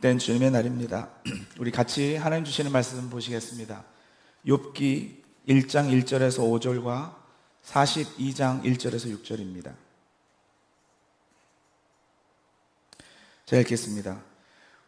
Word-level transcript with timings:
된 0.00 0.18
주님의 0.18 0.50
날입니다. 0.52 1.08
우리 1.58 1.70
같이 1.70 2.16
하나님 2.16 2.44
주시는 2.44 2.70
말씀 2.70 3.10
보시겠습니다. 3.10 3.84
욥기 4.46 5.22
1장 5.48 5.90
1절에서 5.90 6.38
5절과 6.38 7.14
42장 7.64 8.62
1절에서 8.62 9.22
6절입니다. 9.22 9.74
제가 13.46 13.60
읽겠습니다. 13.62 14.20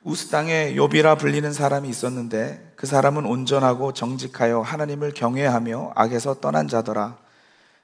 우스 0.02 0.28
땅에 0.28 0.74
욥이라 0.74 1.18
불리는 1.18 1.52
사람이 1.52 1.88
있었는데 1.88 2.74
그 2.76 2.86
사람은 2.86 3.26
온전하고 3.26 3.92
정직하여 3.92 4.60
하나님을 4.60 5.12
경외하며 5.12 5.92
악에서 5.94 6.40
떠난 6.40 6.68
자더라. 6.68 7.18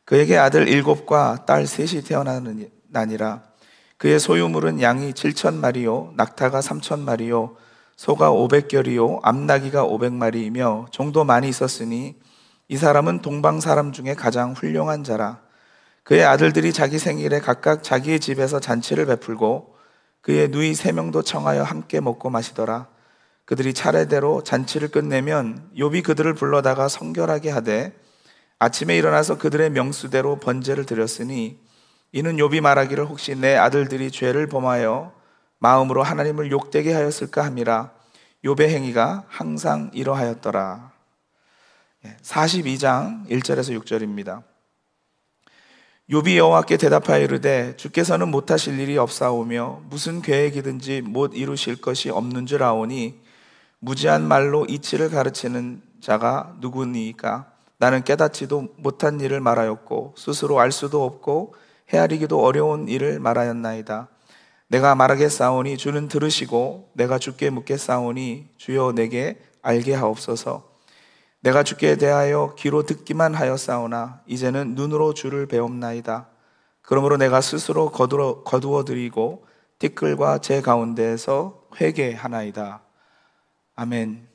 그에게 0.05 0.39
아들 0.39 0.69
일곱과 0.69 1.45
딸 1.47 1.67
셋이 1.67 2.03
태어나니라. 2.03 3.43
그의 3.99 4.21
소유물은 4.21 4.83
양이 4.83 5.13
7천 5.13 5.55
마리요, 5.55 6.13
낙타가 6.17 6.61
3천 6.61 7.01
마리요, 7.01 7.57
소가 7.97 8.31
500결이요, 8.31 9.21
암나기가 9.23 9.85
500마리이며 9.85 10.93
종도 10.93 11.25
많이 11.25 11.49
있었으니 11.49 12.17
이 12.69 12.77
사람은 12.77 13.23
동방 13.23 13.61
사람 13.61 13.93
중에 13.93 14.15
가장 14.15 14.53
훌륭한 14.53 15.03
자라. 15.03 15.41
그의 16.03 16.25
아들들이 16.25 16.73
자기 16.73 16.99
생일에 16.99 17.41
각각 17.41 17.83
자기의 17.83 18.21
집에서 18.21 18.61
잔치를 18.61 19.07
베풀고 19.07 19.75
그의 20.21 20.49
누이 20.51 20.75
세 20.75 20.93
명도 20.93 21.23
청하여 21.23 21.63
함께 21.63 22.01
먹고 22.01 22.29
마시더라. 22.29 22.89
그들이 23.45 23.73
차례대로 23.73 24.43
잔치를 24.43 24.89
끝내면 24.89 25.71
욥이 25.77 26.03
그들을 26.03 26.35
불러다가 26.35 26.89
성결하게 26.89 27.51
하되 27.51 27.95
아침에 28.59 28.97
일어나서 28.97 29.39
그들의 29.39 29.71
명수대로 29.71 30.37
번제를 30.41 30.85
드렸으니 30.85 31.61
이는 32.13 32.37
욥이 32.37 32.61
말하기를 32.61 33.07
혹시 33.07 33.35
내 33.35 33.57
아들들이 33.57 34.11
죄를 34.11 34.47
범하여 34.47 35.13
마음으로 35.59 36.03
하나님을 36.03 36.51
욕되게 36.51 36.93
하였을까 36.93 37.45
함이라 37.45 37.91
욥의 38.45 38.69
행위가 38.69 39.25
항상 39.29 39.91
이러하였더라. 39.93 40.93
42장 42.23 43.29
1절에서 43.29 43.79
6절입니다. 43.83 44.43
욥이 46.09 46.37
여호와께 46.37 46.77
대답하여 46.77 47.25
이르되 47.25 47.77
주께서는 47.77 48.29
못하실 48.29 48.79
일이 48.79 48.97
없사오며 48.97 49.83
무슨 49.91 50.23
계획이든지 50.23 51.01
못 51.03 51.33
이루실 51.35 51.81
것이 51.81 52.11
없는 52.11 52.47
줄 52.47 52.63
아오니 52.63 53.21
무지한 53.81 54.27
말로 54.27 54.65
이치를 54.67 55.11
가르치는 55.11 55.83
자가 56.01 56.55
누구니까 56.61 57.51
나는 57.79 58.05
깨닫지도 58.05 58.75
못한 58.77 59.21
일을 59.21 59.41
말하였고 59.41 60.15
스스로 60.17 60.61
알 60.61 60.71
수도 60.71 61.05
없고 61.05 61.55
헤아리기도 61.93 62.43
어려운 62.43 62.89
일을 62.89 63.21
말하였나이다. 63.21 64.09
내가 64.69 64.95
말하겠사오니 64.95 65.77
주는 65.77 66.09
들으시고 66.09 66.91
내가 66.95 67.19
주께 67.19 67.51
묻겠사오니 67.51 68.49
주여 68.57 68.93
내게 68.93 69.41
알게 69.63 69.95
하옵소서. 69.95 70.69
내가 71.41 71.63
주께 71.63 71.97
대하여 71.97 72.55
귀로 72.59 72.83
듣기만 72.83 73.35
하였사오나 73.35 74.23
이제는 74.27 74.75
눈으로 74.75 75.15
주를 75.15 75.47
배옵나이다. 75.47 76.27
그러므로 76.83 77.17
내가 77.17 77.41
스스로 77.41 77.91
거두어, 77.91 78.43
거두어 78.43 78.85
드리고 78.85 79.47
티끌과 79.79 80.39
제 80.39 80.61
가운데에서 80.61 81.63
회개하나이다. 81.81 82.81
아멘. 83.77 84.27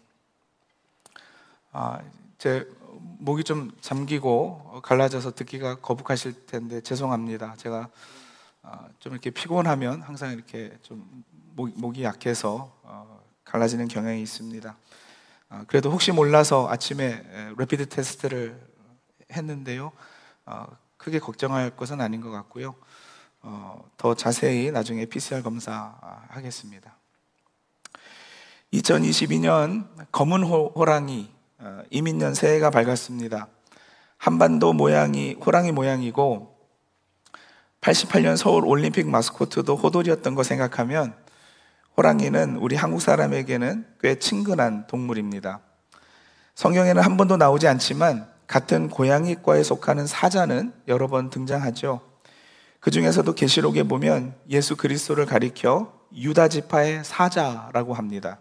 아, 1.73 1.99
제 2.37 2.67
목이 3.23 3.43
좀 3.43 3.71
잠기고 3.81 4.81
갈라져서 4.81 5.35
듣기가 5.35 5.75
거북하실 5.75 6.47
텐데 6.47 6.81
죄송합니다. 6.81 7.53
제가 7.55 7.87
어, 8.63 8.87
좀 8.99 9.13
이렇게 9.13 9.29
피곤하면 9.29 10.01
항상 10.01 10.33
이렇게 10.33 10.75
좀 10.81 11.23
목 11.55 11.97
이 11.97 12.03
약해서 12.03 12.71
어, 12.83 13.21
갈라지는 13.45 13.87
경향이 13.87 14.21
있습니다. 14.23 14.75
어, 15.49 15.63
그래도 15.67 15.91
혹시 15.91 16.11
몰라서 16.11 16.67
아침에 16.67 17.23
레피드 17.57 17.87
테스트를 17.89 18.59
했는데요. 19.31 19.91
크게 20.97 21.19
걱정할 21.19 21.69
것은 21.75 22.01
아닌 22.01 22.21
것 22.21 22.31
같고요. 22.31 22.73
더 23.97 24.15
자세히 24.15 24.71
나중에 24.71 25.05
PCR 25.05 25.43
검사 25.43 25.95
하겠습니다. 26.29 26.95
2022년 28.73 29.87
검은 30.11 30.43
호랑이 30.43 31.29
어, 31.29 31.40
이민년 31.89 32.33
새해가 32.33 32.69
밝았습니다. 32.69 33.47
한반도 34.17 34.73
모양이 34.73 35.35
호랑이 35.45 35.71
모양이고 35.71 36.55
88년 37.81 38.37
서울 38.37 38.65
올림픽 38.65 39.07
마스코트도 39.07 39.75
호돌이었던 39.75 40.35
거 40.35 40.43
생각하면 40.43 41.15
호랑이는 41.97 42.57
우리 42.57 42.75
한국 42.75 43.01
사람에게는 43.01 43.85
꽤 44.01 44.19
친근한 44.19 44.85
동물입니다. 44.87 45.61
성경에는 46.55 47.01
한 47.01 47.17
번도 47.17 47.37
나오지 47.37 47.67
않지만 47.67 48.27
같은 48.47 48.89
고양이과에 48.89 49.63
속하는 49.63 50.05
사자는 50.05 50.73
여러 50.87 51.07
번 51.07 51.29
등장하죠. 51.29 52.01
그 52.79 52.91
중에서도 52.91 53.33
계시록에 53.33 53.83
보면 53.83 54.35
예수 54.49 54.75
그리스도를 54.75 55.25
가리켜 55.25 55.93
유다 56.13 56.49
지파의 56.49 57.03
사자라고 57.03 57.93
합니다. 57.93 58.39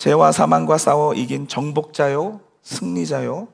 죄와 0.00 0.32
사망과 0.32 0.78
싸워 0.78 1.12
이긴 1.12 1.46
정복자요, 1.46 2.40
승리자요, 2.62 3.48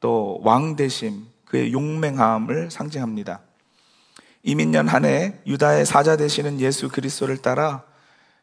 또 0.00 0.40
왕 0.42 0.74
대심, 0.74 1.26
그의 1.44 1.74
용맹함을 1.74 2.70
상징합니다. 2.70 3.40
이민년 4.42 4.88
한 4.88 5.04
해 5.04 5.34
유다의 5.46 5.84
사자 5.84 6.16
되시는 6.16 6.58
예수 6.58 6.88
그리스도를 6.88 7.36
따라 7.42 7.84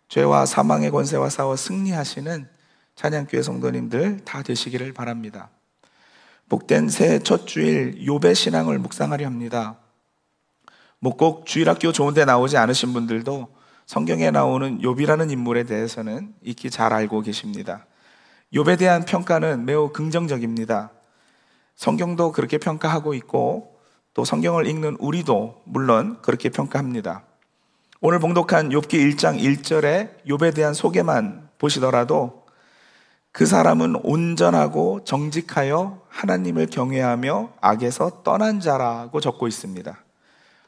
죄와 0.07 0.46
사망의 0.46 0.91
권세와 0.91 1.29
싸워 1.29 1.56
승리하시는 1.56 2.47
찬양교회 2.94 3.41
성도님들 3.41 4.19
다 4.23 4.44
되시기를 4.44 4.94
바랍니다. 4.94 5.50
복된 6.50 6.90
새해 6.90 7.17
첫 7.17 7.47
주일 7.47 8.06
요배 8.06 8.35
신앙을 8.35 8.78
묵상하려 8.78 9.25
합니다. 9.25 9.78
뭐 11.00 11.17
꼭 11.17 11.47
주일학교 11.47 11.91
좋은데 11.91 12.23
나오지 12.25 12.56
않으신 12.57 12.94
분들도 12.94 13.47
성경에 13.87 14.31
나오는 14.31 14.81
욥이라는 14.81 15.31
인물에 15.31 15.63
대해서는 15.63 16.33
익히 16.41 16.69
잘 16.69 16.91
알고 16.91 17.21
계십니다. 17.21 17.85
욥에 18.53 18.77
대한 18.77 19.05
평가는 19.05 19.63
매우 19.63 19.93
긍정적입니다. 19.93 20.91
성경도 21.73 22.33
그렇게 22.33 22.57
평가하고 22.57 23.13
있고 23.13 23.79
또 24.13 24.25
성경을 24.25 24.67
읽는 24.67 24.97
우리도 24.99 25.61
물론 25.63 26.21
그렇게 26.21 26.49
평가합니다. 26.49 27.23
오늘 28.01 28.19
봉독한 28.19 28.69
욥기 28.69 29.15
1장 29.15 29.39
1절에 29.39 30.25
욥에 30.27 30.53
대한 30.53 30.73
소개만 30.73 31.47
보시더라도 31.57 32.45
그 33.31 33.45
사람은 33.45 34.01
온전하고 34.03 35.05
정직하여 35.05 36.01
하나님을 36.09 36.67
경외하며 36.67 37.53
악에서 37.61 38.21
떠난 38.23 38.59
자라고 38.59 39.21
적고 39.21 39.47
있습니다. 39.47 39.97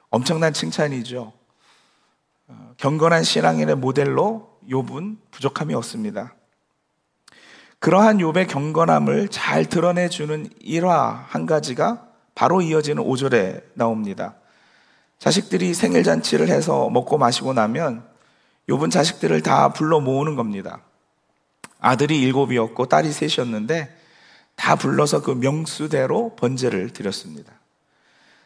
엄청난 0.10 0.54
칭찬이죠. 0.54 1.39
어, 2.50 2.74
경건한 2.78 3.24
신앙인의 3.24 3.76
모델로 3.76 4.50
욥은 4.70 5.18
부족함이 5.32 5.74
없습니다. 5.76 6.34
그러한 7.78 8.18
욥의 8.18 8.50
경건함을 8.50 9.30
잘 9.30 9.66
드러내 9.66 10.10
주는 10.10 10.50
일화 10.60 11.26
한 11.28 11.46
가지가 11.46 12.08
바로 12.34 12.62
이어지는 12.62 13.04
5절에 13.04 13.64
나옵니다. 13.76 14.36
자식들이 15.20 15.74
생일 15.74 16.04
잔치를 16.04 16.48
해서 16.50 16.90
먹고 16.90 17.18
마시고 17.18 17.54
나면 17.54 18.04
욥은 18.68 18.92
자식들을 18.92 19.42
다 19.42 19.72
불러 19.72 20.00
모으는 20.00 20.36
겁니다. 20.36 20.82
아들이 21.80 22.20
일곱이었고 22.22 22.88
딸이 22.88 23.12
셋이었는데 23.12 23.96
다 24.56 24.76
불러서 24.76 25.22
그 25.22 25.32
명수대로 25.32 26.36
번제를 26.36 26.90
드렸습니다. 26.90 27.59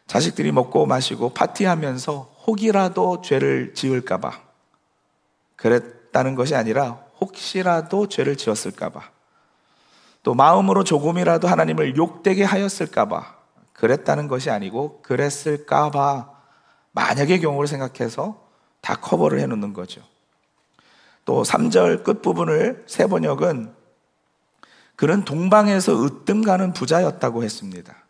자식들이 0.08 0.52
먹고 0.52 0.86
마시고 0.86 1.30
파티하면서 1.30 2.34
혹이라도 2.46 3.22
죄를 3.22 3.74
지을까봐 3.74 4.31
그랬다는 5.55 6.35
것이 6.35 6.55
아니라 6.55 7.00
혹시라도 7.20 8.08
죄를 8.08 8.35
지었을까봐 8.35 9.02
또 10.23 10.34
마음으로 10.34 10.84
조금이라도 10.84 11.47
하나님을 11.47 11.96
욕되게 11.96 12.44
하였을까봐 12.44 13.35
그랬다는 13.73 14.28
것이 14.28 14.50
아니고 14.50 15.02
그랬을까봐 15.02 16.32
만약의 16.91 17.41
경우를 17.41 17.67
생각해서 17.67 18.41
다 18.82 18.96
커버를 18.96 19.40
해놓는 19.40 19.73
거죠. 19.73 20.02
또 21.26 21.44
3절 21.44 22.03
끝부분을 22.03 22.84
세번역은 22.88 23.73
그는 24.96 25.26
동방에서 25.26 26.03
으뜸 26.03 26.44
가는 26.44 26.73
부자였다고 26.73 27.44
했습니다. 27.44 28.03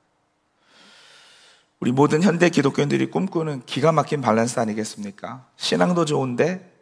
우리 1.83 1.91
모든 1.91 2.24
현대 2.24 2.50
기독교인들이 2.50 3.12
꿈꾸는 3.12 3.63
기가 3.65 3.91
막힌 3.91 4.21
밸런스 4.21 4.57
아니겠습니까? 4.57 5.45
신앙도 5.57 6.06
좋은데 6.06 6.74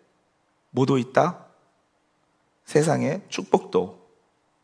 뭐도 0.70 1.00
있다? 1.00 1.48
세상에 2.66 3.24
축복도 3.28 4.00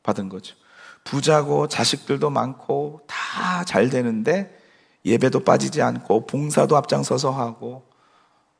받은 0.03 0.29
거죠. 0.29 0.55
부자고 1.03 1.67
자식들도 1.67 2.29
많고 2.29 3.01
다 3.07 3.63
잘 3.65 3.89
되는데 3.89 4.55
예배도 5.05 5.43
빠지지 5.43 5.81
않고 5.81 6.27
봉사도 6.27 6.77
앞장서서 6.77 7.31
하고 7.31 7.89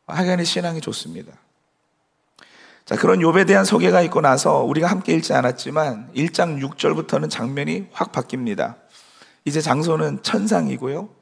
하여간에 0.07 0.44
신앙이 0.44 0.81
좋습니다. 0.81 1.31
자, 2.85 2.95
그런 2.95 3.19
욥에 3.19 3.45
대한 3.45 3.65
소개가 3.65 4.01
있고 4.01 4.21
나서 4.21 4.63
우리가 4.63 4.88
함께 4.88 5.13
읽지 5.13 5.33
않았지만 5.33 6.13
1장 6.15 6.59
6절부터는 6.59 7.29
장면이 7.29 7.89
확 7.91 8.12
바뀝니다. 8.12 8.77
이제 9.45 9.62
장소는 9.62 10.24
천상이고요. 10.24 11.17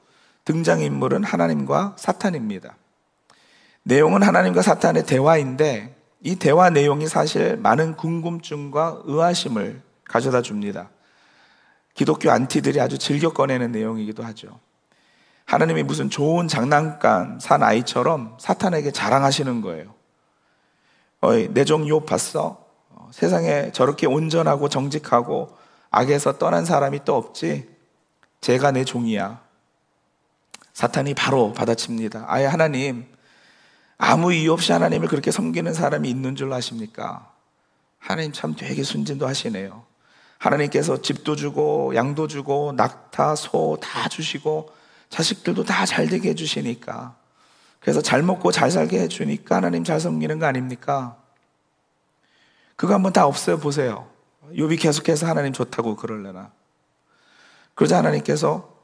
등장인물은 0.46 1.24
하나님과 1.24 1.96
사탄입니다. 1.98 2.76
내용은 3.84 4.24
하나님과 4.24 4.62
사탄의 4.62 5.06
대화인데 5.06 5.96
이 6.22 6.36
대화 6.38 6.70
내용이 6.70 7.08
사실 7.08 7.58
많은 7.58 7.96
궁금증과 7.98 9.02
의아심을 9.06 9.82
가져다 10.06 10.42
줍니다. 10.42 10.90
기독교 11.94 12.32
안티들이 12.32 12.80
아주 12.82 12.98
즐겨 12.98 13.32
꺼내는 13.32 13.72
내용이기도 13.72 14.24
하죠. 14.24 14.60
하나님이 15.46 15.84
무슨 15.84 16.10
좋은 16.10 16.48
장난감 16.48 17.40
산 17.40 17.62
아이처럼 17.62 18.38
사탄에게 18.40 18.92
자랑하시는 18.92 19.62
거예요. 19.62 19.94
어이, 21.22 21.50
내종 21.50 21.86
욥 21.86 22.06
봤어? 22.06 22.66
어, 22.90 23.10
세상에 23.12 23.72
저렇게 23.72 24.08
온전하고 24.08 24.70
정직하고 24.70 25.56
악에서 25.92 26.38
떠난 26.38 26.66
사람이 26.66 27.02
또 27.06 27.16
없지? 27.16 27.70
제가 28.42 28.72
내 28.72 28.84
종이야. 28.84 29.45
사탄이 30.76 31.14
바로 31.14 31.54
받아칩니다. 31.54 32.26
아예 32.28 32.46
하나님, 32.46 33.06
아무 33.98 34.34
이유 34.34 34.52
없이 34.52 34.74
하나님을 34.74 35.08
그렇게 35.08 35.32
섬기는 35.32 35.74
사람이 35.74 36.10
있는 36.10 36.36
줄 36.36 36.52
아십니까? 36.52 37.32
하나님 37.98 38.34
참 38.34 38.56
되게 38.58 38.84
순진도 38.84 39.26
하시네요. 39.26 39.86
하나님께서 40.38 41.02
집도 41.02 41.38
주고, 41.38 41.96
양도 41.96 42.28
주고, 42.28 42.74
낙타, 42.76 43.36
소 43.36 43.78
다 43.82 44.10
주시고, 44.10 44.70
자식들도 45.10 45.64
다 45.64 45.86
잘 45.86 46.08
되게 46.08 46.30
해주시니까. 46.32 47.16
그래서 47.80 48.02
잘 48.02 48.22
먹고 48.22 48.52
잘 48.52 48.70
살게 48.70 49.00
해주니까 49.04 49.56
하나님 49.56 49.86
잘 49.86 50.02
섬기는 50.02 50.40
거 50.40 50.46
아닙니까? 50.46 51.16
그거 52.76 52.94
한번 52.96 53.14
다 53.14 53.26
없어요 53.26 53.60
보세요. 53.60 54.10
욥이 54.52 54.82
계속해서 54.82 55.26
하나님 55.26 55.54
좋다고 55.54 55.96
그럴래나. 55.96 56.52
그러자 57.76 57.98
하나님께서 58.00 58.76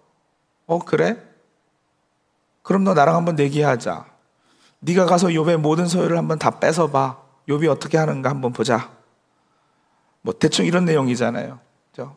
어 0.67 0.79
그래? 0.79 1.30
그럼 2.61 2.83
너 2.83 2.93
나랑 2.93 3.15
한번 3.15 3.35
내기하자. 3.35 4.05
네가 4.79 5.05
가서 5.05 5.27
욥의 5.27 5.57
모든 5.57 5.87
소유를 5.87 6.17
한번 6.17 6.39
다 6.39 6.59
뺏어 6.59 6.87
봐. 6.87 7.17
욥이 7.47 7.69
어떻게 7.69 7.97
하는가 7.97 8.29
한번 8.29 8.53
보자. 8.53 8.91
뭐 10.21 10.33
대충 10.37 10.65
이런 10.65 10.85
내용이잖아요. 10.85 11.59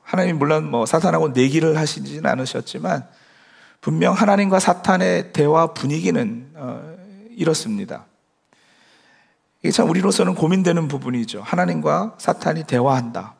하나님 0.03 0.39
물론 0.39 0.71
뭐 0.71 0.87
사탄하고 0.87 1.29
내기를 1.29 1.77
하시지는 1.77 2.27
않으셨지만 2.27 3.07
분명 3.81 4.15
하나님과 4.15 4.61
사탄의 4.61 5.33
대화 5.33 5.75
분위기는 5.75 6.53
어, 6.55 6.97
이렇습니다. 7.31 8.07
이게 9.63 9.71
참 9.71 9.91
우리로서는 9.91 10.35
고민되는 10.35 10.89
부분이죠. 10.89 11.43
하나님과 11.43 12.15
사탄이 12.19 12.65
대화한다. 12.65 13.35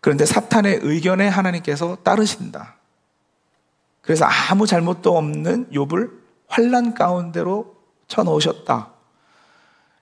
그런데 0.00 0.24
사탄의 0.24 0.80
의견에 0.82 1.28
하나님께서 1.28 1.98
따르신다. 2.02 2.76
그래서 4.02 4.26
아무 4.26 4.66
잘못도 4.66 5.16
없는 5.16 5.70
욥을 5.70 6.10
환란 6.48 6.94
가운데로 6.94 7.76
쳐넣으셨다. 8.08 8.90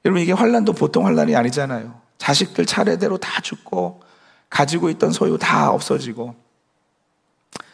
여러분 0.04 0.22
이게 0.22 0.32
환란도 0.32 0.72
보통 0.72 1.06
환란이 1.06 1.36
아니잖아요. 1.36 2.00
자식들 2.18 2.66
차례대로 2.66 3.18
다 3.18 3.40
죽고 3.40 4.02
가지고 4.48 4.90
있던 4.90 5.12
소유 5.12 5.38
다 5.38 5.70
없어지고 5.70 6.34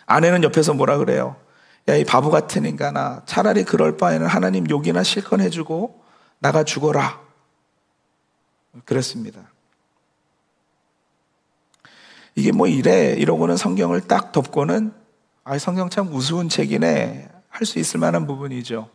아내는 0.04 0.42
옆에서 0.44 0.74
뭐라 0.74 0.98
그래요? 0.98 1.36
야, 1.88 1.94
이 1.94 2.04
바보 2.04 2.30
같은 2.30 2.64
인간아. 2.64 3.22
차라리 3.26 3.64
그럴 3.64 3.96
바에는 3.96 4.26
하나님 4.26 4.68
욕이나 4.68 5.02
실컷 5.02 5.40
해주고 5.40 6.02
나가 6.38 6.64
죽어라. 6.64 7.20
그랬습니다. 8.84 9.40
이게 12.34 12.52
뭐 12.52 12.66
이래, 12.66 13.14
이러고는 13.14 13.56
성경을 13.56 14.02
딱 14.02 14.32
덮고는 14.32 14.92
아, 15.48 15.56
성경 15.58 15.88
참 15.88 16.12
우스운 16.12 16.48
책이네. 16.48 17.28
할 17.50 17.66
수 17.66 17.78
있을 17.78 18.00
만한 18.00 18.26
부분이죠. 18.26 18.90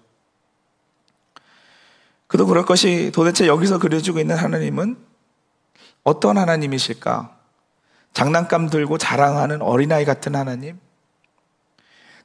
그도 2.27 2.45
그럴 2.45 2.65
것이 2.65 3.09
도대체 3.15 3.47
여기서 3.47 3.79
그려지고 3.79 4.19
있는 4.19 4.35
하나님은 4.35 4.97
어떤 6.03 6.37
하나님이실까? 6.37 7.37
장난감 8.13 8.69
들고 8.69 8.97
자랑하는 8.97 9.61
어린아이 9.61 10.03
같은 10.03 10.35
하나님? 10.35 10.77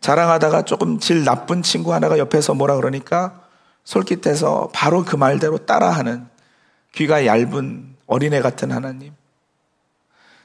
자랑하다가 0.01 0.63
조금 0.63 0.99
질 0.99 1.23
나쁜 1.23 1.63
친구 1.63 1.95
하나가 1.95 2.19
옆에서 2.19 2.53
뭐라 2.55 2.75
그러니까 2.75 3.45
솔깃해서 3.85 4.71
바로 4.73 5.05
그 5.05 5.15
말대로 5.15 5.59
따라하는 5.59 6.27
귀가 6.97 7.27
얇은 7.27 7.95
어린애 8.07 8.41
같은 8.41 8.73
하나님. 8.73 9.15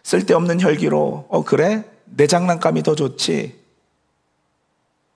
쓸데없는 0.04 0.62
혈기로, 0.62 1.26
어, 1.30 1.44
그래? 1.44 1.84
내 2.06 2.28
장난감이 2.28 2.84
더 2.84 2.94
좋지? 2.94 3.61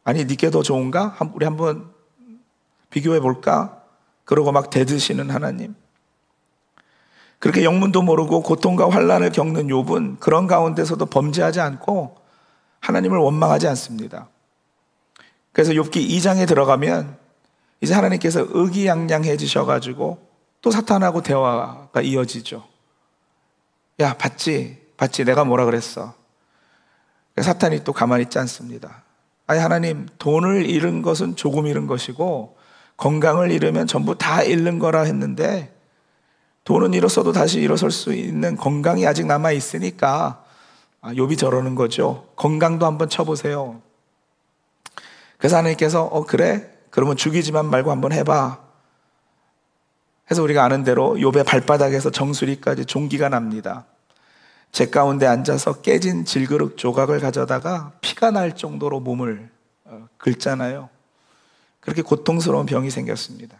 아니, 0.06 0.24
니께 0.24 0.52
더 0.52 0.62
좋은가? 0.62 1.18
우리 1.34 1.46
한번 1.46 1.92
비교해 2.90 3.20
볼까? 3.20 3.82
그러고 4.24 4.52
막 4.52 4.70
대드시는 4.70 5.30
하나님. 5.32 5.76
그렇게 7.40 7.64
영문도 7.64 8.02
모르고 8.02 8.42
고통과 8.42 8.90
환란을 8.90 9.32
겪는 9.32 9.68
욥은 9.68 10.20
그런 10.20 10.48
가운데서도 10.48 11.08
범죄하지 11.08 11.60
않고 11.60 12.18
하나님을 12.80 13.18
원망하지 13.18 13.68
않습니다. 13.68 14.30
그래서 15.52 15.74
욥기 15.74 16.08
2장에 16.10 16.48
들어가면 16.48 17.18
이제 17.82 17.94
하나님께서 17.94 18.46
의기양양해지셔 18.50 19.66
가지고 19.66 20.28
또 20.62 20.72
사탄하고 20.72 21.22
대화가 21.22 22.02
이어지죠. 22.02 22.64
야, 24.02 24.14
봤지? 24.14 24.86
봤지? 24.98 25.24
내가 25.26 25.44
뭐라 25.44 25.66
그랬어? 25.66 26.14
사탄이 27.40 27.84
또 27.84 27.92
가만히 27.92 28.24
있지 28.24 28.40
않습니다. 28.40 29.05
아니, 29.48 29.60
하나님, 29.60 30.08
돈을 30.18 30.66
잃은 30.66 31.02
것은 31.02 31.36
조금 31.36 31.68
잃은 31.68 31.88
것이고, 31.88 32.58
건강을 32.98 33.52
잃으면 33.52 33.88
전부 33.88 34.18
다 34.18 34.42
잃는 34.42 34.80
거라 34.80 35.02
했는데, 35.02 35.74
돈은 36.64 36.94
잃었어도 36.94 37.32
다시 37.32 37.60
일어설 37.60 37.92
수 37.92 38.14
있는 38.14 38.56
건강이 38.56 39.06
아직 39.06 39.26
남아 39.28 39.52
있으니까, 39.52 40.44
아, 41.02 41.14
욥이 41.14 41.38
저러는 41.38 41.76
거죠. 41.76 42.28
건강도 42.36 42.88
한번 42.88 43.10
쳐보세요. 43.10 43.82
그래서 45.38 45.58
하나님께서 45.58 46.04
어 46.04 46.26
그래? 46.26 46.72
그러면 46.90 47.16
죽이지만 47.16 47.70
말고 47.70 47.92
한번 47.92 48.12
해봐. 48.12 48.60
해서 50.32 50.42
우리가 50.42 50.64
아는 50.64 50.84
대로 50.84 51.14
욥의 51.14 51.46
발바닥에서 51.46 52.10
정수리까지 52.10 52.86
종기가 52.86 53.30
납니다. 53.30 53.86
제 54.76 54.88
가운데 54.88 55.26
앉아서 55.26 55.80
깨진 55.80 56.26
질그릇 56.26 56.76
조각을 56.76 57.22
가져다가 57.22 57.94
피가 58.02 58.32
날 58.32 58.58
정도로 58.58 59.00
몸을 59.00 59.50
어, 59.86 60.10
긁잖아요. 60.18 60.90
그렇게 61.80 62.02
고통스러운 62.02 62.66
병이 62.66 62.90
생겼습니다. 62.90 63.56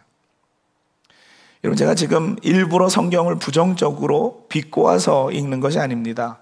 여러분 1.64 1.78
제가 1.78 1.94
지금 1.94 2.36
일부러 2.42 2.90
성경을 2.90 3.36
부정적으로 3.36 4.44
비꼬아서 4.50 5.32
읽는 5.32 5.60
것이 5.60 5.78
아닙니다. 5.78 6.40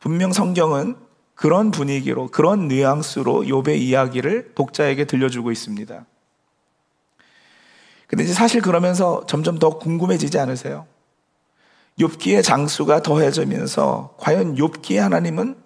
분명 0.00 0.32
성경은 0.32 0.96
그런 1.36 1.70
분위기로 1.70 2.26
그런 2.26 2.66
뉘앙스로 2.66 3.42
욥의 3.42 3.78
이야기를 3.78 4.54
독자에게 4.56 5.04
들려주고 5.04 5.52
있습니다. 5.52 6.06
근데 8.08 8.24
이제 8.24 8.32
사실 8.32 8.62
그러면서 8.62 9.24
점점 9.28 9.60
더 9.60 9.78
궁금해지지 9.78 10.40
않으세요? 10.40 10.88
욥기의 11.98 12.42
장수가 12.42 13.02
더해지면서 13.02 14.14
과연 14.18 14.54
욥기의 14.54 14.98
하나님은 14.98 15.56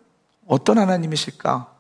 어떤 0.47 0.79
하나님이실까? 0.79 1.73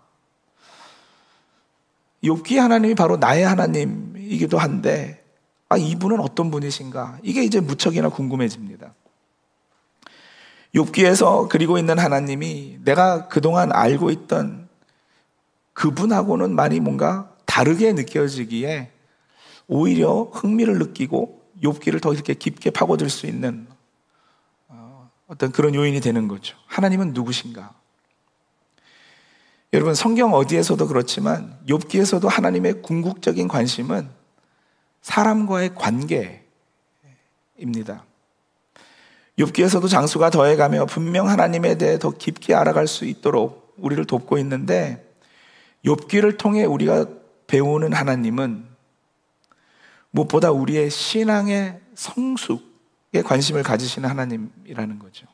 욥기의 2.25 2.57
하나님이 2.57 2.95
바로 2.95 3.17
나의 3.17 3.45
하나님이기도 3.45 4.59
한데 4.59 5.25
아 5.69 5.77
이분은 5.77 6.21
어떤 6.21 6.51
분이신가? 6.51 7.19
이게 7.23 7.43
이제 7.43 7.61
무척이나 7.61 8.11
궁금해집니다. 8.11 8.95
욥기에서 10.75 11.49
그리고 11.49 11.79
있는 11.79 11.99
하나님이 11.99 12.79
내가 12.85 13.29
그동안 13.29 13.73
알고 13.73 14.11
있던 14.11 14.69
그분하고는 15.73 16.55
많이 16.55 16.81
뭔가 16.81 17.31
다르게 17.47 17.93
느껴지기에 17.93 18.91
오히려 19.67 20.29
흥미를 20.33 20.79
느끼고 20.79 21.43
욥기를 21.63 22.03
더 22.03 22.13
이렇게 22.13 22.35
깊게 22.35 22.71
파고들 22.71 23.09
수 23.09 23.27
있는 23.27 23.67
어, 25.33 25.35
어떤 25.35 25.51
그런 25.51 25.75
요인이 25.75 26.01
되는 26.01 26.29
거죠. 26.29 26.57
하나님은 26.67 27.13
누구신가? 27.13 27.75
여러분 29.73 29.95
성경 29.95 30.35
어디에서도 30.35 30.87
그렇지만 30.87 31.59
욥기에서도 31.67 32.29
하나님의 32.29 32.83
궁극적인 32.83 33.49
관심은 33.49 34.11
사람과의 35.01 35.75
관계입니다. 35.75 36.45
욥기에서도 39.39 39.89
장수가 39.89 40.29
더해가며 40.29 40.85
분명 40.87 41.31
하나님에 41.31 41.79
대해 41.79 41.99
더 41.99 42.11
깊게 42.11 42.55
알아갈 42.55 42.87
수 42.87 43.07
있도록 43.07 43.75
우리를 43.79 44.05
돕고 44.05 44.37
있는데 44.39 45.11
욥기를 45.87 46.37
통해 46.37 46.65
우리가 46.65 47.07
배우는 47.47 47.95
하나님은 47.95 48.67
무엇보다 50.11 50.51
우리의 50.51 50.91
신앙의 50.91 51.81
성숙, 51.95 52.72
관심을 53.21 53.63
가지시는 53.63 54.09
하나님이라는 54.09 54.99
거죠. 54.99 55.27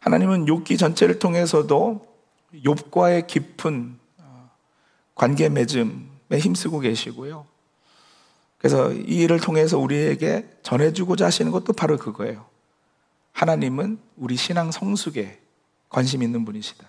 하나님은 0.00 0.46
욥기 0.46 0.78
전체를 0.78 1.18
통해서도 1.18 2.06
욥과의 2.54 3.26
깊은 3.26 3.98
어, 4.18 4.50
관계 5.14 5.50
맺음에 5.50 6.38
힘쓰고 6.38 6.80
계시고요. 6.80 7.46
그래서 8.56 8.90
이 8.92 9.18
일을 9.18 9.38
통해서 9.38 9.78
우리에게 9.78 10.48
전해주고자 10.62 11.26
하시는 11.26 11.52
것도 11.52 11.74
바로 11.74 11.98
그거예요. 11.98 12.46
하나님은 13.32 13.98
우리 14.16 14.36
신앙 14.36 14.70
성숙에 14.70 15.40
관심 15.90 16.22
있는 16.22 16.44
분이시다. 16.44 16.86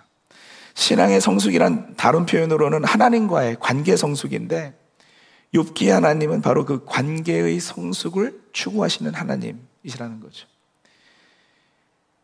신앙의 0.74 1.20
성숙이란 1.20 1.96
다른 1.98 2.26
표현으로는 2.26 2.86
하나님과의 2.86 3.58
관계 3.60 3.98
성숙인데 3.98 4.79
욥기 5.54 5.88
하나님은 5.90 6.42
바로 6.42 6.66
그 6.66 6.86
관계의 6.86 7.60
성숙을 7.60 8.42
추구하시는 8.54 9.14
하나님이시라는 9.14 10.20
거죠. 10.20 10.48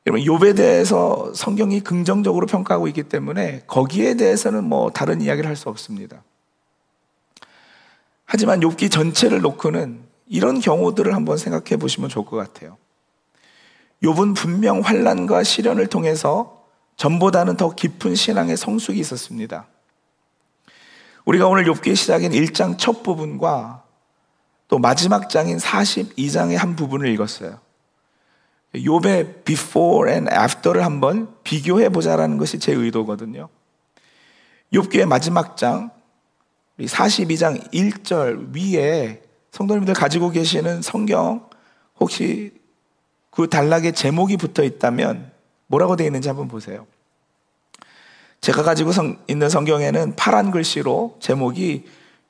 여러분 0.07 0.23
욥에 0.23 0.55
대해서 0.55 1.33
성경이 1.33 1.81
긍정적으로 1.81 2.45
평가하고 2.45 2.87
있기 2.89 3.03
때문에 3.03 3.63
거기에 3.65 4.15
대해서는 4.15 4.63
뭐 4.63 4.91
다른 4.91 5.21
이야기를 5.21 5.49
할 5.49 5.55
수 5.55 5.69
없습니다. 5.69 6.23
하지만 8.25 8.59
욥기 8.59 8.91
전체를 8.91 9.41
놓고는 9.41 10.03
이런 10.27 10.59
경우들을 10.59 11.13
한번 11.15 11.37
생각해 11.37 11.77
보시면 11.77 12.09
좋을 12.09 12.25
것 12.25 12.35
같아요. 12.37 12.77
욥은 14.03 14.35
분명 14.35 14.81
환란과 14.81 15.43
시련을 15.43 15.87
통해서 15.87 16.65
전보다는 16.97 17.57
더 17.57 17.73
깊은 17.73 18.15
신앙의 18.15 18.57
성숙이 18.57 18.99
있었습니다. 18.99 19.67
우리가 21.25 21.47
오늘 21.47 21.65
욥기 21.65 21.95
시작인 21.95 22.31
1장 22.31 22.77
첫 22.77 23.01
부분과 23.01 23.83
또 24.67 24.77
마지막 24.79 25.29
장인 25.29 25.57
42장의 25.57 26.55
한 26.55 26.75
부분을 26.75 27.07
읽었어요. 27.09 27.59
욥의 28.73 29.43
before 29.43 30.11
and 30.11 30.31
after를 30.31 30.85
한번 30.85 31.33
비교해 31.43 31.89
보자라는 31.89 32.37
것이 32.37 32.59
제 32.59 32.73
의도거든요. 32.73 33.49
욥기의 34.73 35.05
마지막 35.05 35.57
장 35.57 35.91
42장 36.79 37.71
1절 37.71 38.55
위에 38.55 39.21
성도님들 39.51 39.93
가지고 39.93 40.29
계시는 40.29 40.81
성경 40.81 41.47
혹시 41.99 42.51
그 43.31 43.49
단락에 43.49 43.93
제목이 43.93 44.37
붙어 44.37 44.63
있다면 44.63 45.31
뭐라고 45.67 45.95
되어 45.95 46.07
있는지 46.07 46.27
한번 46.27 46.47
보세요. 46.47 46.85
제가 48.45 48.61
가지고 48.61 48.91
성, 48.91 49.17
있는 49.27 49.49
성경에는 49.49 50.15
파란 50.15 50.51
글씨로 50.51 51.17
제목이 51.19 51.83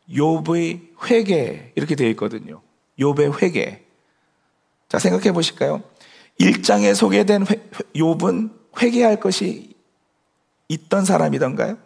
욥의 0.09 0.91
회개 1.03 1.73
이렇게 1.75 1.95
되어 1.95 2.07
있거든요. 2.11 2.61
욥의 2.97 3.41
회개. 3.41 3.81
자, 4.87 4.97
생각해 4.97 5.33
보실까요? 5.33 5.83
1장에 6.39 6.95
소개된 6.95 7.45
회, 7.47 7.55
욥은 7.95 8.49
회개할 8.81 9.19
것이 9.19 9.75
있던 10.69 11.03
사람이던가요? 11.03 11.77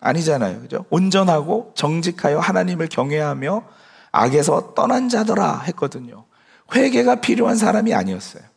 아니잖아요. 0.00 0.60
그죠? 0.60 0.84
온전하고 0.90 1.72
정직하여 1.74 2.40
하나님을 2.40 2.90
경외하며 2.90 3.64
악에서 4.12 4.74
떠난 4.74 5.08
자더라 5.08 5.60
했거든요. 5.60 6.26
회개가 6.74 7.22
필요한 7.22 7.56
사람이 7.56 7.94
아니었어요. 7.94 8.49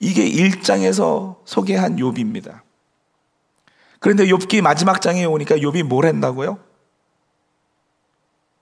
이게 0.00 0.28
1장에서 0.28 1.36
소개한 1.44 1.96
욥입니다. 1.96 2.60
그런데 4.00 4.24
욥기 4.26 4.62
마지막 4.62 5.00
장에 5.02 5.24
오니까 5.26 5.56
욥이 5.56 5.82
뭘 5.84 6.06
했다고요? 6.06 6.58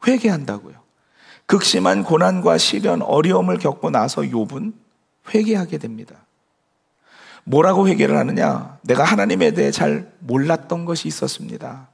회개한다고요. 0.07 0.77
극심한 1.47 2.03
고난과 2.05 2.59
시련, 2.59 3.01
어려움을 3.03 3.59
겪고 3.59 3.91
나서 3.91 4.23
욥은 4.23 4.75
회개하게 5.33 5.79
됩니다. 5.79 6.27
뭐라고 7.45 7.89
회개를 7.89 8.17
하느냐? 8.17 8.79
내가 8.83 9.05
하나님에 9.05 9.53
대해 9.53 9.71
잘 9.71 10.13
몰랐던 10.19 10.85
것이 10.85 11.09
있었습니다. 11.09 11.89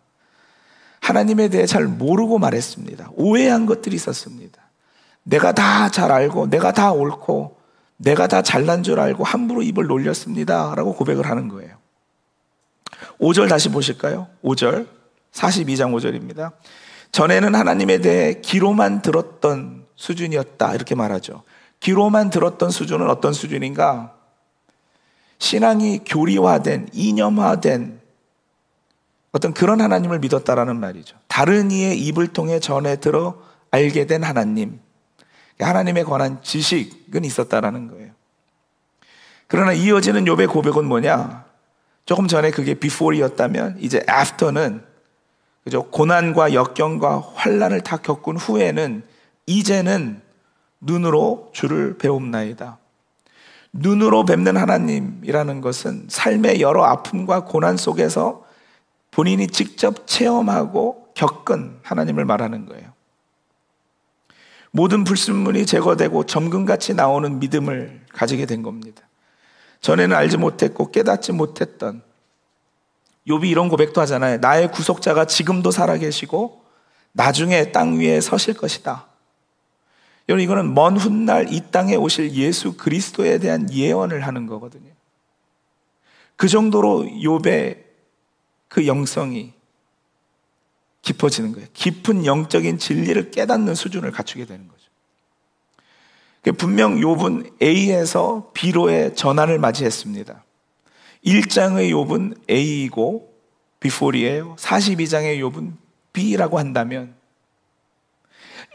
하나님에 1.00 1.48
대해 1.48 1.66
잘 1.66 1.84
모르고 1.86 2.38
말했습니다. 2.38 3.10
오해한 3.12 3.66
것들이 3.66 3.94
있었습니다. 3.94 4.60
내가 5.22 5.52
다 5.52 5.90
잘 5.90 6.10
알고, 6.10 6.48
내가 6.48 6.72
다 6.72 6.92
옳고, 6.92 7.58
내가 7.96 8.26
다 8.26 8.42
잘난 8.42 8.82
줄 8.82 9.00
알고 9.00 9.24
함부로 9.24 9.62
입을 9.62 9.86
놀렸습니다. 9.86 10.74
라고 10.74 10.94
고백을 10.94 11.26
하는 11.28 11.48
거예요. 11.48 11.76
5절 13.20 13.48
다시 13.48 13.68
보실까요? 13.70 14.28
5절. 14.42 14.86
42장 15.32 15.92
5절입니다. 15.94 16.52
전에는 17.12 17.54
하나님에 17.54 17.98
대해 17.98 18.40
기로만 18.40 19.02
들었던 19.02 19.86
수준이었다. 19.96 20.74
이렇게 20.74 20.94
말하죠. 20.94 21.42
기로만 21.80 22.30
들었던 22.30 22.70
수준은 22.70 23.08
어떤 23.10 23.32
수준인가? 23.32 24.14
신앙이 25.38 26.00
교리화된, 26.06 26.88
이념화된 26.92 28.00
어떤 29.32 29.52
그런 29.52 29.80
하나님을 29.80 30.20
믿었다라는 30.20 30.78
말이죠. 30.78 31.16
다른 31.26 31.70
이의 31.70 31.98
입을 31.98 32.28
통해 32.28 32.60
전해 32.60 32.96
들어 32.96 33.42
알게 33.70 34.06
된 34.06 34.22
하나님. 34.22 34.80
하나님에 35.60 36.02
관한 36.04 36.42
지식은 36.42 37.24
있었다라는 37.24 37.88
거예요. 37.88 38.12
그러나 39.46 39.72
이어지는 39.72 40.24
욥의 40.24 40.50
고백은 40.50 40.84
뭐냐? 40.84 41.44
조금 42.06 42.28
전에 42.28 42.50
그게 42.50 42.74
before이었다면 42.74 43.78
이제 43.80 44.04
after는 44.08 44.82
그죠? 45.62 45.84
고난과 45.84 46.52
역경과 46.52 47.32
환란을 47.34 47.80
다 47.80 47.96
겪은 47.96 48.36
후에는 48.36 49.02
이제는 49.46 50.20
눈으로 50.80 51.50
주를 51.52 51.96
배움나이다. 51.96 52.78
눈으로 53.72 54.24
뵙는 54.24 54.56
하나님이라는 54.56 55.60
것은 55.60 56.06
삶의 56.08 56.60
여러 56.60 56.84
아픔과 56.84 57.44
고난 57.44 57.76
속에서 57.76 58.44
본인이 59.10 59.46
직접 59.46 60.06
체험하고 60.06 61.08
겪은 61.14 61.78
하나님을 61.82 62.24
말하는 62.24 62.66
거예요. 62.66 62.93
모든 64.76 65.04
불순물이 65.04 65.66
제거되고 65.66 66.26
점금같이 66.26 66.94
나오는 66.94 67.38
믿음을 67.38 68.00
가지게 68.12 68.44
된 68.44 68.62
겁니다. 68.62 69.02
전에는 69.80 70.16
알지 70.16 70.36
못했고 70.36 70.90
깨닫지 70.90 71.30
못했던 71.30 72.02
욥이 73.28 73.44
이런 73.44 73.68
고백도 73.68 74.00
하잖아요. 74.00 74.38
나의 74.38 74.72
구속자가 74.72 75.26
지금도 75.26 75.70
살아계시고 75.70 76.64
나중에 77.12 77.70
땅 77.70 78.00
위에 78.00 78.20
서실 78.20 78.54
것이다. 78.54 79.06
여러분 80.28 80.42
이거는 80.42 80.74
먼 80.74 80.96
훗날 80.96 81.52
이 81.52 81.62
땅에 81.70 81.94
오실 81.94 82.32
예수 82.32 82.76
그리스도에 82.76 83.38
대한 83.38 83.72
예언을 83.72 84.26
하는 84.26 84.48
거거든요. 84.48 84.90
그 86.34 86.48
정도로 86.48 87.04
욥의 87.04 87.78
그 88.66 88.88
영성이 88.88 89.53
깊어지는 91.04 91.52
거예요. 91.52 91.68
깊은 91.74 92.24
영적인 92.24 92.78
진리를 92.78 93.30
깨닫는 93.30 93.74
수준을 93.74 94.10
갖추게 94.10 94.46
되는 94.46 94.66
거죠. 94.66 94.84
분명 96.56 96.96
욥은 96.96 97.62
A에서 97.62 98.50
B로의 98.54 99.14
전환을 99.14 99.58
맞이했습니다. 99.58 100.44
1장의 101.24 101.90
욥은 101.90 102.50
A이고 102.50 103.32
before이에요. 103.80 104.56
42장의 104.56 105.38
욥은 105.38 105.72
B라고 106.12 106.58
한다면 106.58 107.14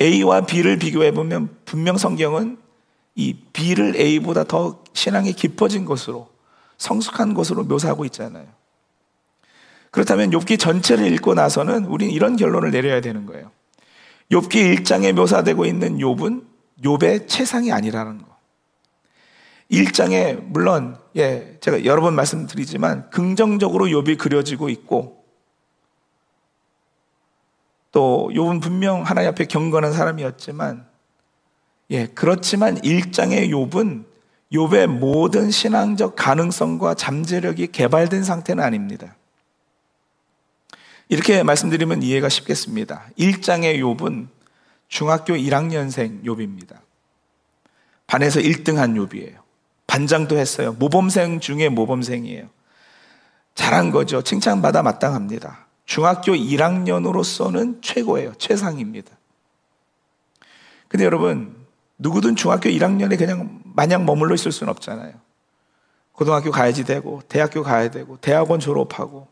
A와 0.02 0.42
B를 0.42 0.78
비교해 0.78 1.12
보면 1.12 1.58
분명 1.66 1.98
성경은 1.98 2.58
이 3.16 3.34
B를 3.54 3.96
A보다 3.96 4.44
더 4.44 4.84
신앙이 4.94 5.34
깊어진 5.34 5.86
것으로 5.86 6.30
성숙한 6.78 7.34
것으로 7.34 7.64
묘사하고 7.64 8.06
있잖아요. 8.06 8.48
그렇다면 9.92 10.32
욥기 10.32 10.60
전체를 10.60 11.12
읽고 11.14 11.34
나서는 11.34 11.86
우리는 11.86 12.14
이런 12.14 12.36
결론을 12.36 12.72
내려야 12.72 13.02
되는 13.02 13.26
거예요. 13.26 13.52
욥기 14.32 14.78
1장에 14.78 15.14
묘사되고 15.14 15.66
있는 15.66 15.98
욥은 15.98 16.46
욥의 16.84 17.28
최상이 17.28 17.72
아니라는 17.72 18.20
거. 18.20 18.30
1장에 19.72 20.42
물론 20.44 20.98
예, 21.16 21.58
제가 21.62 21.86
여러 21.86 22.02
번 22.02 22.16
말씀드리지만 22.16 23.10
긍정적으로 23.10 23.86
욥이 23.86 24.18
그려지고 24.18 24.70
있고 24.70 25.24
또 27.92 28.30
욥은 28.34 28.62
분명 28.62 29.02
하나님 29.02 29.30
앞에 29.30 29.46
경건한 29.46 29.94
사람이었지만 29.94 30.88
예, 31.92 32.06
그렇지만 32.08 32.80
1장의 32.82 33.50
욥은 33.50 34.06
욥의 34.52 34.88
모든 34.88 35.52
신앙적 35.52 36.16
가능성과 36.16 36.96
잠재력이 36.96 37.68
개발된 37.68 38.24
상태는 38.24 38.64
아닙니다. 38.64 39.16
이렇게 41.10 41.44
말씀드리면 41.44 42.04
이해가 42.04 42.30
쉽겠습니다. 42.30 43.06
1장의 43.18 43.80
욥은 43.80 44.28
중학교 44.88 45.34
1학년생 45.34 46.24
욥입니다. 46.24 46.78
반에서 48.08 48.40
1등한 48.40 48.96
욥이에요. 48.96 49.38
반장도 49.88 50.38
했어요. 50.38 50.74
모범생 50.74 51.40
중에 51.40 51.70
모범생이에요. 51.70 52.48
잘한 53.56 53.92
거죠. 53.92 54.22
칭찬받아 54.22 54.84
마땅합니다. 54.84 55.68
중학교 55.86 56.34
1학년으로서는 56.34 57.82
최고예요. 57.82 58.36
최상입니다. 58.38 59.12
근데 60.88 61.06
여러분, 61.06 61.56
누구든 61.98 62.36
중학교 62.36 62.70
1학년에 62.70 63.18
그냥 63.18 63.62
마냥 63.64 64.06
머물러 64.06 64.36
있을 64.36 64.52
수는 64.52 64.70
없잖아요. 64.72 65.14
고등학교 66.12 66.52
가야지 66.52 66.84
되고, 66.84 67.22
대학교 67.28 67.64
가야 67.64 67.90
되고, 67.90 68.18
대학원 68.18 68.60
졸업하고. 68.60 69.28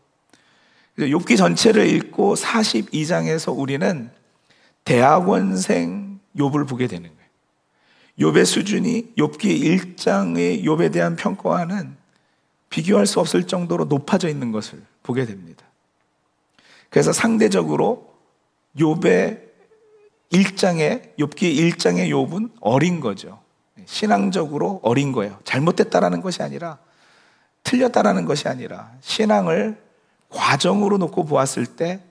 욥기 0.97 1.37
전체를 1.37 1.87
읽고 1.87 2.35
42장에서 2.35 3.57
우리는 3.57 4.09
대학원생 4.83 6.19
욥을 6.35 6.67
보게 6.67 6.87
되는 6.87 7.09
거예요. 7.09 8.31
욥의 8.33 8.45
수준이 8.45 9.13
욥기 9.17 9.95
1장의 9.95 10.63
욥에 10.63 10.91
대한 10.91 11.15
평가와는 11.15 11.95
비교할 12.69 13.05
수 13.05 13.19
없을 13.19 13.45
정도로 13.45 13.85
높아져 13.85 14.27
있는 14.27 14.51
것을 14.51 14.81
보게 15.03 15.25
됩니다. 15.25 15.65
그래서 16.89 17.13
상대적으로 17.13 18.13
욥의 18.77 19.41
1장의 20.31 21.15
욥기 21.17 21.75
1장의 21.75 22.09
욥은 22.09 22.51
어린 22.59 22.99
거죠. 22.99 23.39
신앙적으로 23.85 24.79
어린 24.83 25.11
거예요. 25.11 25.39
잘못됐다라는 25.43 26.21
것이 26.21 26.41
아니라 26.41 26.79
틀렸다라는 27.63 28.25
것이 28.25 28.47
아니라 28.47 28.91
신앙을 29.01 29.86
과정으로 30.29 30.97
놓고 30.97 31.25
보았을 31.25 31.65
때 31.65 32.03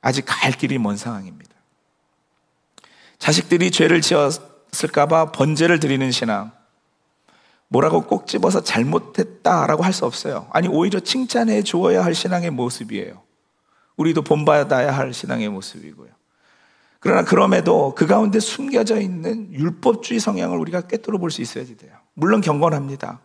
아직 0.00 0.24
갈 0.26 0.52
길이 0.52 0.78
먼 0.78 0.96
상황입니다. 0.96 1.54
자식들이 3.18 3.70
죄를 3.70 4.00
지었을까봐 4.00 5.32
번제를 5.32 5.80
드리는 5.80 6.10
신앙. 6.10 6.52
뭐라고 7.68 8.02
꼭 8.02 8.28
집어서 8.28 8.62
잘못했다라고 8.62 9.82
할 9.82 9.92
수 9.92 10.06
없어요. 10.06 10.46
아니, 10.52 10.68
오히려 10.68 11.00
칭찬해 11.00 11.62
주어야 11.62 12.04
할 12.04 12.14
신앙의 12.14 12.50
모습이에요. 12.50 13.22
우리도 13.96 14.22
본받아야 14.22 14.96
할 14.96 15.12
신앙의 15.12 15.48
모습이고요. 15.48 16.10
그러나 17.00 17.24
그럼에도 17.24 17.94
그 17.96 18.06
가운데 18.06 18.38
숨겨져 18.40 19.00
있는 19.00 19.52
율법주의 19.52 20.20
성향을 20.20 20.58
우리가 20.58 20.82
꿰뚫어 20.82 21.18
볼 21.18 21.30
수 21.30 21.42
있어야 21.42 21.64
돼요. 21.64 21.92
물론 22.14 22.40
경건합니다. 22.40 23.20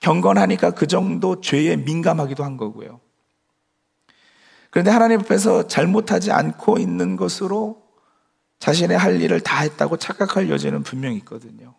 경건하니까 0.00 0.70
그 0.72 0.86
정도 0.86 1.40
죄에 1.40 1.76
민감하기도 1.76 2.44
한 2.44 2.56
거고요. 2.56 3.00
그런데 4.74 4.90
하나님 4.90 5.20
앞에서 5.20 5.68
잘못하지 5.68 6.32
않고 6.32 6.78
있는 6.78 7.14
것으로 7.14 7.80
자신의 8.58 8.98
할 8.98 9.20
일을 9.20 9.38
다 9.38 9.60
했다고 9.60 9.98
착각할 9.98 10.50
여지는 10.50 10.82
분명히 10.82 11.18
있거든요. 11.18 11.76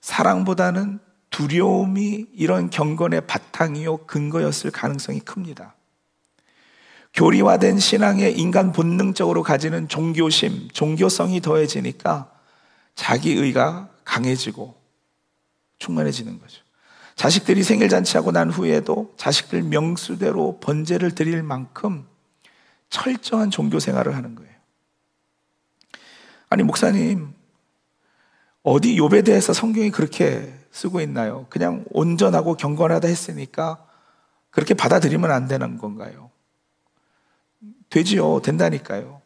사랑보다는 0.00 0.98
두려움이 1.28 2.28
이런 2.32 2.70
경건의 2.70 3.26
바탕이요 3.26 4.06
근거였을 4.06 4.70
가능성이 4.70 5.20
큽니다. 5.20 5.74
교리화된 7.12 7.78
신앙에 7.78 8.30
인간 8.30 8.72
본능적으로 8.72 9.42
가지는 9.42 9.88
종교심, 9.88 10.70
종교성이 10.72 11.42
더해지니까 11.42 12.32
자기의가 12.94 13.90
강해지고 14.04 14.74
충만해지는 15.80 16.40
거죠. 16.40 16.62
자식들이 17.18 17.64
생일 17.64 17.88
잔치하고 17.88 18.30
난 18.30 18.48
후에도 18.48 19.12
자식들 19.16 19.64
명수대로 19.64 20.60
번제를 20.60 21.16
드릴 21.16 21.42
만큼 21.42 22.06
철저한 22.90 23.50
종교 23.50 23.80
생활을 23.80 24.14
하는 24.14 24.36
거예요. 24.36 24.52
아니 26.48 26.62
목사님 26.62 27.34
어디 28.62 28.94
욥에 28.94 29.24
대해서 29.24 29.52
성경이 29.52 29.90
그렇게 29.90 30.54
쓰고 30.70 31.00
있나요? 31.00 31.46
그냥 31.50 31.84
온전하고 31.90 32.54
경건하다 32.54 33.08
했으니까 33.08 33.84
그렇게 34.50 34.74
받아들이면 34.74 35.32
안 35.32 35.48
되는 35.48 35.76
건가요? 35.76 36.30
되지요. 37.90 38.42
된다니까요. 38.42 39.20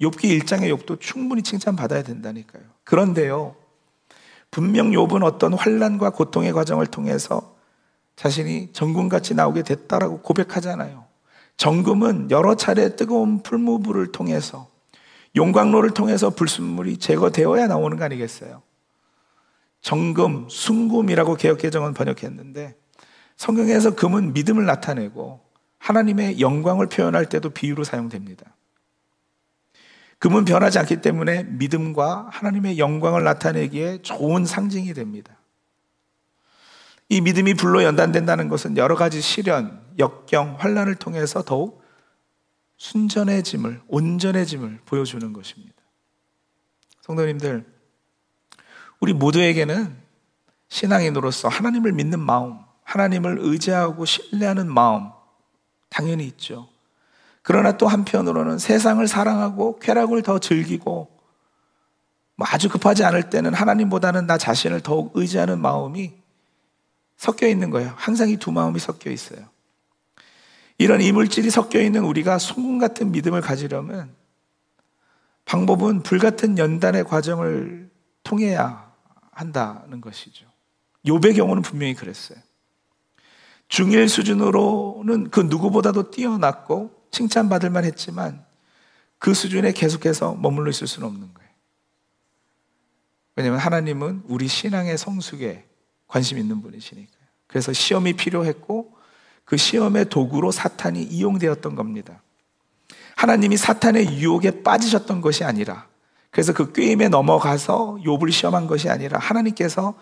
욥기 0.00 0.40
1장의 0.42 0.72
욥도 0.76 1.00
충분히 1.00 1.42
칭찬받아야 1.42 2.04
된다니까요. 2.04 2.62
그런데요. 2.84 3.56
분명 4.50 4.90
욥은 4.90 5.22
어떤 5.22 5.54
환란과 5.54 6.10
고통의 6.10 6.52
과정을 6.52 6.86
통해서 6.86 7.56
자신이 8.16 8.72
정금같이 8.72 9.34
나오게 9.34 9.62
됐다라고 9.62 10.20
고백하잖아요. 10.22 11.04
정금은 11.56 12.30
여러 12.30 12.54
차례 12.54 12.96
뜨거운 12.96 13.42
풀무불을 13.42 14.12
통해서 14.12 14.68
용광로를 15.36 15.90
통해서 15.90 16.30
불순물이 16.30 16.98
제거되어야 16.98 17.66
나오는 17.66 17.96
거 17.96 18.04
아니겠어요? 18.04 18.62
정금, 19.80 20.48
순금이라고 20.48 21.36
개혁개정은 21.36 21.94
번역했는데 21.94 22.74
성경에서 23.36 23.94
금은 23.94 24.32
믿음을 24.32 24.66
나타내고 24.66 25.40
하나님의 25.78 26.40
영광을 26.40 26.88
표현할 26.88 27.26
때도 27.26 27.50
비유로 27.50 27.84
사용됩니다. 27.84 28.44
금은 30.18 30.44
변하지 30.44 30.78
않기 30.80 31.00
때문에 31.00 31.44
믿음과 31.44 32.28
하나님의 32.32 32.78
영광을 32.78 33.22
나타내기에 33.22 34.02
좋은 34.02 34.44
상징이 34.44 34.92
됩니다. 34.94 35.36
이 37.08 37.20
믿음이 37.20 37.54
불로 37.54 37.82
연단된다는 37.84 38.48
것은 38.48 38.76
여러 38.76 38.94
가지 38.94 39.20
시련, 39.20 39.80
역경, 39.98 40.56
환란을 40.58 40.96
통해서 40.96 41.42
더욱 41.42 41.82
순전해짐을, 42.76 43.82
온전해짐을 43.88 44.80
보여주는 44.84 45.32
것입니다. 45.32 45.74
성도님들, 47.02 47.64
우리 49.00 49.12
모두에게는 49.12 49.96
신앙인으로서 50.68 51.48
하나님을 51.48 51.92
믿는 51.92 52.20
마음, 52.20 52.58
하나님을 52.82 53.38
의지하고 53.40 54.04
신뢰하는 54.04 54.70
마음, 54.72 55.10
당연히 55.88 56.26
있죠. 56.26 56.68
그러나 57.48 57.78
또 57.78 57.88
한편으로는 57.88 58.58
세상을 58.58 59.08
사랑하고 59.08 59.78
쾌락을 59.78 60.20
더 60.20 60.38
즐기고 60.38 61.08
뭐 62.36 62.46
아주 62.50 62.68
급하지 62.68 63.04
않을 63.04 63.30
때는 63.30 63.54
하나님보다는 63.54 64.26
나 64.26 64.36
자신을 64.36 64.82
더욱 64.82 65.12
의지하는 65.14 65.58
마음이 65.58 66.12
섞여 67.16 67.48
있는 67.48 67.70
거예요. 67.70 67.94
항상 67.96 68.28
이 68.28 68.36
두 68.36 68.52
마음이 68.52 68.78
섞여 68.78 69.10
있어요. 69.10 69.46
이런 70.76 71.00
이물질이 71.00 71.48
섞여 71.48 71.80
있는 71.80 72.04
우리가 72.04 72.36
송금 72.36 72.76
같은 72.76 73.12
믿음을 73.12 73.40
가지려면 73.40 74.14
방법은 75.46 76.02
불같은 76.02 76.58
연단의 76.58 77.04
과정을 77.04 77.88
통해야 78.24 78.92
한다는 79.32 80.02
것이죠. 80.02 80.44
요배 81.06 81.32
경우는 81.32 81.62
분명히 81.62 81.94
그랬어요. 81.94 82.38
중일 83.68 84.10
수준으로는 84.10 85.30
그 85.30 85.40
누구보다도 85.40 86.10
뛰어났고 86.10 86.97
칭찬받을 87.10 87.70
만 87.70 87.84
했지만 87.84 88.44
그 89.18 89.34
수준에 89.34 89.72
계속해서 89.72 90.34
머물러 90.34 90.70
있을 90.70 90.86
수는 90.86 91.08
없는 91.08 91.34
거예요. 91.34 91.50
왜냐하면 93.36 93.60
하나님은 93.60 94.22
우리 94.26 94.48
신앙의 94.48 94.98
성숙에 94.98 95.64
관심 96.06 96.38
있는 96.38 96.60
분이시니까요. 96.62 97.18
그래서 97.46 97.72
시험이 97.72 98.14
필요했고 98.14 98.96
그 99.44 99.56
시험의 99.56 100.10
도구로 100.10 100.50
사탄이 100.50 101.02
이용되었던 101.02 101.74
겁니다. 101.74 102.22
하나님이 103.16 103.56
사탄의 103.56 104.18
유혹에 104.18 104.62
빠지셨던 104.62 105.20
것이 105.20 105.44
아니라 105.44 105.88
그래서 106.30 106.52
그 106.52 106.72
꾀임에 106.72 107.08
넘어가서 107.08 107.98
욥을 108.04 108.30
시험한 108.30 108.66
것이 108.66 108.88
아니라 108.88 109.18
하나님께서 109.18 109.94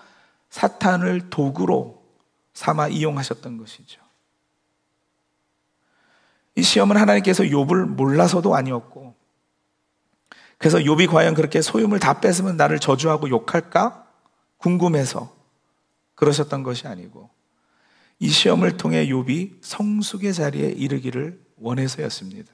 사탄을 0.50 1.30
도구로 1.30 2.02
삼아 2.54 2.88
이용하셨던 2.88 3.58
것이죠. 3.58 4.05
이 6.56 6.62
시험은 6.62 6.96
하나님께서 6.96 7.44
욥을 7.44 7.86
몰라서도 7.86 8.54
아니었고 8.54 9.14
그래서 10.58 10.78
욥이 10.78 11.08
과연 11.10 11.34
그렇게 11.34 11.60
소유물 11.60 12.00
다 12.00 12.20
뺏으면 12.20 12.56
나를 12.56 12.78
저주하고 12.78 13.28
욕할까 13.28 14.06
궁금해서 14.56 15.30
그러셨던 16.14 16.62
것이 16.62 16.88
아니고 16.88 17.28
이 18.18 18.28
시험을 18.28 18.78
통해 18.78 19.06
욥이 19.06 19.58
성숙의 19.60 20.32
자리에 20.32 20.68
이르기를 20.68 21.38
원해서였습니다. 21.58 22.50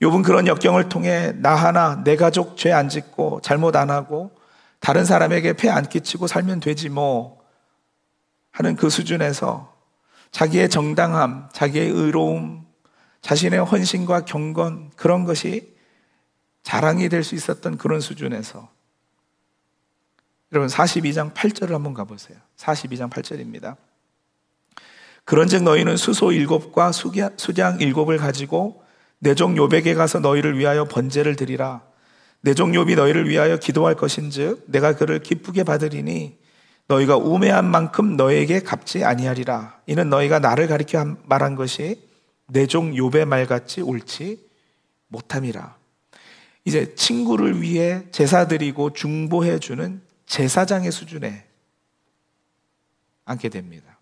욥은 0.00 0.24
그런 0.24 0.46
역경을 0.46 0.88
통해 0.88 1.32
나 1.36 1.54
하나 1.54 2.02
내 2.02 2.16
가족 2.16 2.56
죄 2.56 2.72
안 2.72 2.88
짓고 2.88 3.40
잘못 3.42 3.76
안 3.76 3.90
하고 3.90 4.32
다른 4.80 5.04
사람에게 5.04 5.52
폐 5.54 5.68
안 5.68 5.86
끼치고 5.86 6.26
살면 6.26 6.60
되지 6.60 6.88
뭐 6.88 7.38
하는 8.50 8.76
그 8.76 8.88
수준에서 8.88 9.74
자기의 10.30 10.68
정당함, 10.70 11.48
자기의 11.52 11.90
의로움, 11.90 12.63
자신의 13.24 13.64
헌신과 13.64 14.26
경건, 14.26 14.90
그런 14.96 15.24
것이 15.24 15.74
자랑이 16.62 17.08
될 17.08 17.24
수 17.24 17.34
있었던 17.34 17.78
그런 17.78 18.00
수준에서 18.00 18.68
여러분 20.52 20.68
42장 20.68 21.32
8절을 21.32 21.70
한번 21.70 21.94
가보세요. 21.94 22.36
42장 22.58 23.08
8절입니다. 23.10 23.76
그런즉 25.24 25.62
너희는 25.62 25.96
수소 25.96 26.32
일곱과 26.32 26.92
수장 26.92 27.80
일곱을 27.80 28.18
가지고 28.18 28.82
내종 29.20 29.56
요백에 29.56 29.94
가서 29.94 30.20
너희를 30.20 30.58
위하여 30.58 30.84
번제를 30.84 31.34
드리라. 31.34 31.80
내종 32.42 32.72
욥이 32.72 32.94
너희를 32.94 33.26
위하여 33.26 33.56
기도할 33.56 33.94
것인즉 33.94 34.64
내가 34.66 34.96
그를 34.96 35.20
기쁘게 35.20 35.64
받으리니 35.64 36.36
너희가 36.88 37.16
우매한 37.16 37.64
만큼 37.70 38.18
너에게 38.18 38.60
갚지 38.60 39.02
아니하리라. 39.02 39.80
이는 39.86 40.10
너희가 40.10 40.40
나를 40.40 40.66
가리켜 40.66 41.16
말한 41.24 41.54
것이 41.54 42.12
내종 42.46 42.92
욥의 42.92 43.24
말같이 43.24 43.80
옳지 43.80 44.48
못함이라. 45.08 45.76
이제 46.64 46.94
친구를 46.94 47.60
위해 47.60 48.04
제사 48.10 48.46
드리고 48.46 48.92
중보해 48.92 49.58
주는 49.58 50.02
제사장의 50.26 50.92
수준에 50.92 51.46
앉게 53.24 53.48
됩니다. 53.50 53.98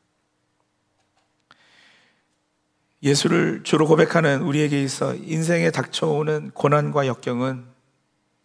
예수를 3.03 3.63
주로 3.65 3.87
고백하는 3.87 4.43
우리에게 4.43 4.81
있어 4.83 5.15
인생에 5.15 5.73
닥쳐오는 5.73 6.53
고난과 6.53 7.09
역경은 7.09 7.67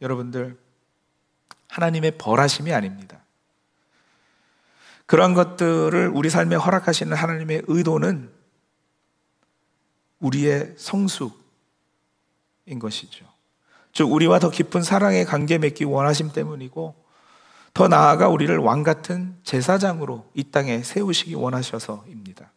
여러분들 0.01 0.57
하나님의 1.67 2.17
벌하심이 2.17 2.73
아닙니다. 2.73 3.23
그런 5.05 5.33
것들을 5.33 6.11
우리 6.13 6.29
삶에 6.29 6.55
허락하시는 6.55 7.15
하나님의 7.15 7.63
의도는 7.67 8.36
우리의 10.19 10.73
성숙인 10.77 12.79
것이죠. 12.79 13.25
즉, 13.93 14.11
우리와 14.11 14.39
더 14.39 14.49
깊은 14.49 14.83
사랑의 14.83 15.25
관계 15.25 15.57
맺기 15.57 15.83
원하심 15.83 16.31
때문이고, 16.31 16.95
더 17.73 17.87
나아가 17.87 18.27
우리를 18.27 18.55
왕 18.57 18.83
같은 18.83 19.37
제사장으로 19.43 20.25
이 20.33 20.45
땅에 20.45 20.81
세우시기 20.81 21.35
원하셔서입니다. 21.35 22.51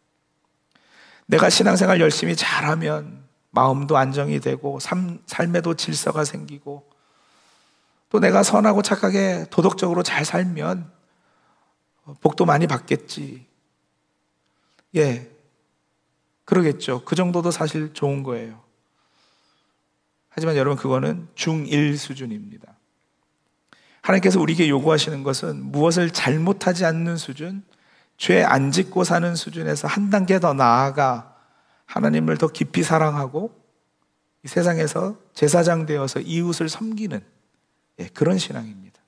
내가 1.27 1.51
신앙생활 1.51 2.01
열심히 2.01 2.35
잘하면 2.35 3.23
마음도 3.51 3.97
안정이 3.97 4.41
되고 4.41 4.81
삶, 4.81 5.21
삶에도 5.27 5.75
질서가 5.75 6.25
생기고 6.25 6.89
또 8.09 8.19
내가 8.19 8.43
선하고 8.43 8.83
착하게 8.83 9.47
도덕적으로 9.51 10.03
잘 10.03 10.25
살면 10.25 10.91
복도 12.21 12.45
많이 12.45 12.67
받겠지. 12.67 13.47
예. 14.97 15.30
그러겠죠. 16.51 17.03
그 17.05 17.15
정도도 17.15 17.53
사실 17.53 17.95
좋은 17.95 18.25
거예요. 18.25 18.61
하지만 20.31 20.57
여러분, 20.57 20.77
그거는 20.77 21.29
중1 21.37 21.97
수준입니다. 21.97 22.75
하나님께서 24.03 24.41
우리에게 24.41 24.69
요구하시는 24.69 25.23
것은 25.23 25.63
무엇을 25.71 26.11
잘못하지 26.11 26.85
않는 26.85 27.17
수준, 27.17 27.63
죄 28.17 28.43
안 28.43 28.73
짓고 28.73 29.05
사는 29.05 29.35
수준에서 29.37 29.87
한 29.87 30.11
단계 30.11 30.41
더 30.41 30.53
나아가 30.53 31.37
하나님을 31.87 32.37
더 32.37 32.49
깊이 32.49 32.83
사랑하고 32.83 33.57
이 34.45 34.49
세상에서 34.49 35.17
제사장 35.33 35.87
되어서 35.87 36.19
이웃을 36.19 36.69
섬기는 36.69 37.21
예, 38.01 38.09
그런 38.09 38.39
신앙입니다. 38.39 39.01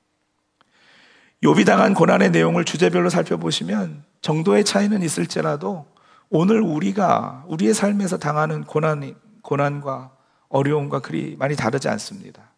요비 1.43 1.65
당한 1.65 1.95
고난의 1.95 2.31
내용을 2.31 2.65
주제별로 2.65 3.11
살펴보시면 3.11 4.05
정도의 4.21 4.65
차이는 4.65 5.03
있을지라도 5.03 5.92
오늘 6.35 6.63
우리가 6.63 7.45
우리의 7.47 7.75
삶에서 7.75 8.17
당하는 8.17 8.65
고난 8.65 9.15
고난과 9.43 10.17
어려움과 10.49 11.01
그리 11.01 11.37
많이 11.37 11.55
다르지 11.57 11.91
않습니다. 11.91 12.51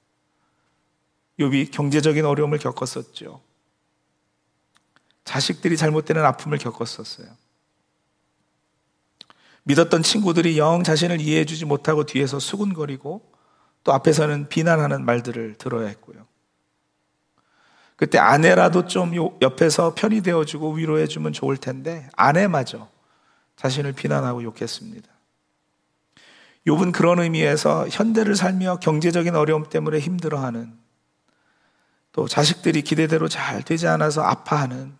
요비 1.41 1.73
경제적인 1.73 2.25
어려움을 2.25 2.59
겪었었죠. 2.59 3.41
자식들이 5.25 5.77
잘못되는 5.77 6.25
아픔을 6.25 6.59
겪었었어요. 6.59 7.27
믿었던 9.65 10.05
친구들이 10.05 10.57
영 10.57 10.85
자신을 10.85 11.21
이해해주지 11.21 11.65
못하고 11.65 12.05
뒤에서 12.05 12.39
수군거리고 12.39 13.29
또 13.83 13.93
앞에서는 13.93 14.49
비난하는 14.51 15.05
말들을 15.05 15.57
들어야 15.57 15.89
했고요. 15.89 16.25
그때 17.97 18.19
아내라도 18.19 18.87
좀 18.87 19.17
옆에서 19.43 19.95
편이 19.97 20.21
되어주고 20.21 20.75
위로해주면 20.75 21.33
좋을 21.33 21.57
텐데 21.57 22.09
아내마저 22.15 22.94
자신을 23.57 23.93
비난하고 23.93 24.43
욕했습니다. 24.43 25.09
욥은 26.67 26.93
그런 26.93 27.19
의미에서 27.19 27.89
현대를 27.89 28.37
살며 28.37 28.79
경제적인 28.81 29.35
어려움 29.37 29.69
때문에 29.69 29.99
힘들어하는 29.99 30.73
또 32.13 32.29
자식들이 32.29 32.83
기대대로 32.83 33.29
잘 33.29 33.63
되지 33.63 33.87
않아서 33.89 34.23
아파하는 34.23 34.97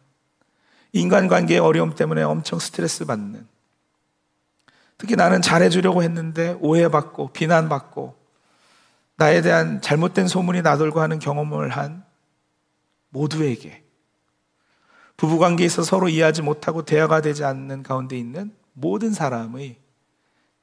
인간관계의 0.93 1.61
어려움 1.61 1.95
때문에 1.95 2.23
엄청 2.23 2.59
스트레스 2.59 3.05
받는 3.05 3.47
특히 4.99 5.17
나는 5.17 5.43
잘해주려고 5.43 6.03
했는데 6.03 6.57
오해받고 6.61 7.33
비난받고 7.33 8.17
나에 9.17 9.43
대한 9.43 9.81
잘못된 9.81 10.29
소문이 10.29 10.63
나돌고 10.63 11.01
하는 11.01 11.19
경험을 11.19 11.71
한 11.71 12.05
모두에게 13.11 13.84
부부관계에 15.17 15.69
서 15.69 15.83
서로 15.83 16.09
이해하지 16.09 16.43
못하고 16.43 16.85
대화가 16.85 17.21
되지 17.21 17.45
않는 17.45 17.83
가운데 17.83 18.19
있는 18.19 18.55
모든 18.73 19.13
사람의 19.13 19.77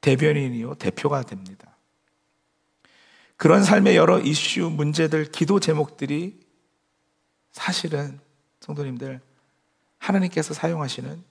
대변인이요 0.01 0.75
대표가 0.75 1.23
됩니다. 1.23 1.77
그런 3.37 3.63
삶의 3.63 3.95
여러 3.95 4.19
이슈, 4.19 4.69
문제들, 4.69 5.31
기도 5.31 5.59
제목들이 5.59 6.39
사실은 7.51 8.19
성도님들 8.59 9.19
하나님께서 9.97 10.53
사용하시는 10.53 11.23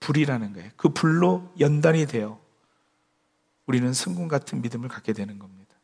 불이라는 0.00 0.52
거예요. 0.52 0.70
그 0.76 0.90
불로 0.90 1.52
연단이 1.58 2.06
되어 2.06 2.40
우리는 3.66 3.92
승군 3.92 4.28
같은 4.28 4.62
믿음을 4.62 4.88
갖게 4.88 5.12
되는 5.12 5.38
겁니다. 5.38 5.74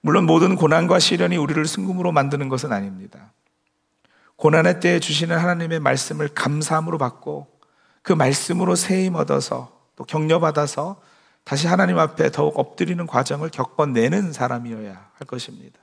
물론 0.00 0.26
모든 0.26 0.56
고난과 0.56 0.98
시련이 0.98 1.36
우리를 1.36 1.64
승금으로 1.64 2.12
만드는 2.12 2.48
것은 2.48 2.72
아닙니다. 2.72 3.32
고난의 4.42 4.80
때에 4.80 4.98
주시는 4.98 5.38
하나님의 5.38 5.78
말씀을 5.78 6.26
감사함으로 6.26 6.98
받고 6.98 7.46
그 8.02 8.12
말씀으로 8.12 8.74
세임 8.74 9.14
얻어서 9.14 9.86
또 9.94 10.02
격려받아서 10.02 11.00
다시 11.44 11.68
하나님 11.68 12.00
앞에 12.00 12.32
더욱 12.32 12.58
엎드리는 12.58 13.06
과정을 13.06 13.50
겪어내는 13.50 14.32
사람이어야 14.32 15.10
할 15.14 15.26
것입니다. 15.28 15.78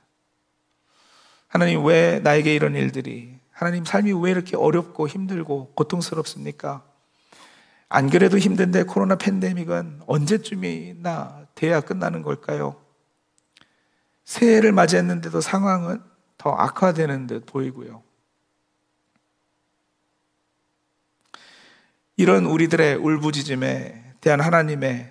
하나님 1.48 1.86
왜 1.86 2.20
나에게 2.20 2.54
이런 2.54 2.76
일들이 2.76 3.40
하나님 3.54 3.86
삶이 3.86 4.12
왜 4.22 4.32
이렇게 4.32 4.58
어렵고 4.58 5.08
힘들고 5.08 5.72
고통스럽습니까? 5.76 6.84
안 7.88 8.10
그래도 8.10 8.38
힘든데 8.38 8.84
코로나 8.84 9.16
팬데믹은 9.16 10.02
언제쯤이나 10.06 11.46
돼야 11.56 11.80
끝나는 11.80 12.24
걸까요? 12.24 12.76
새해를 14.26 14.74
맞이했는데도 14.74 15.40
상황은 15.40 16.02
더 16.38 16.52
악화되는 16.52 17.28
듯 17.28 17.46
보이고요. 17.46 18.09
이런 22.20 22.46
우리들의 22.48 22.96
울부짖음에 22.98 24.16
대한 24.20 24.42
하나님의 24.42 25.10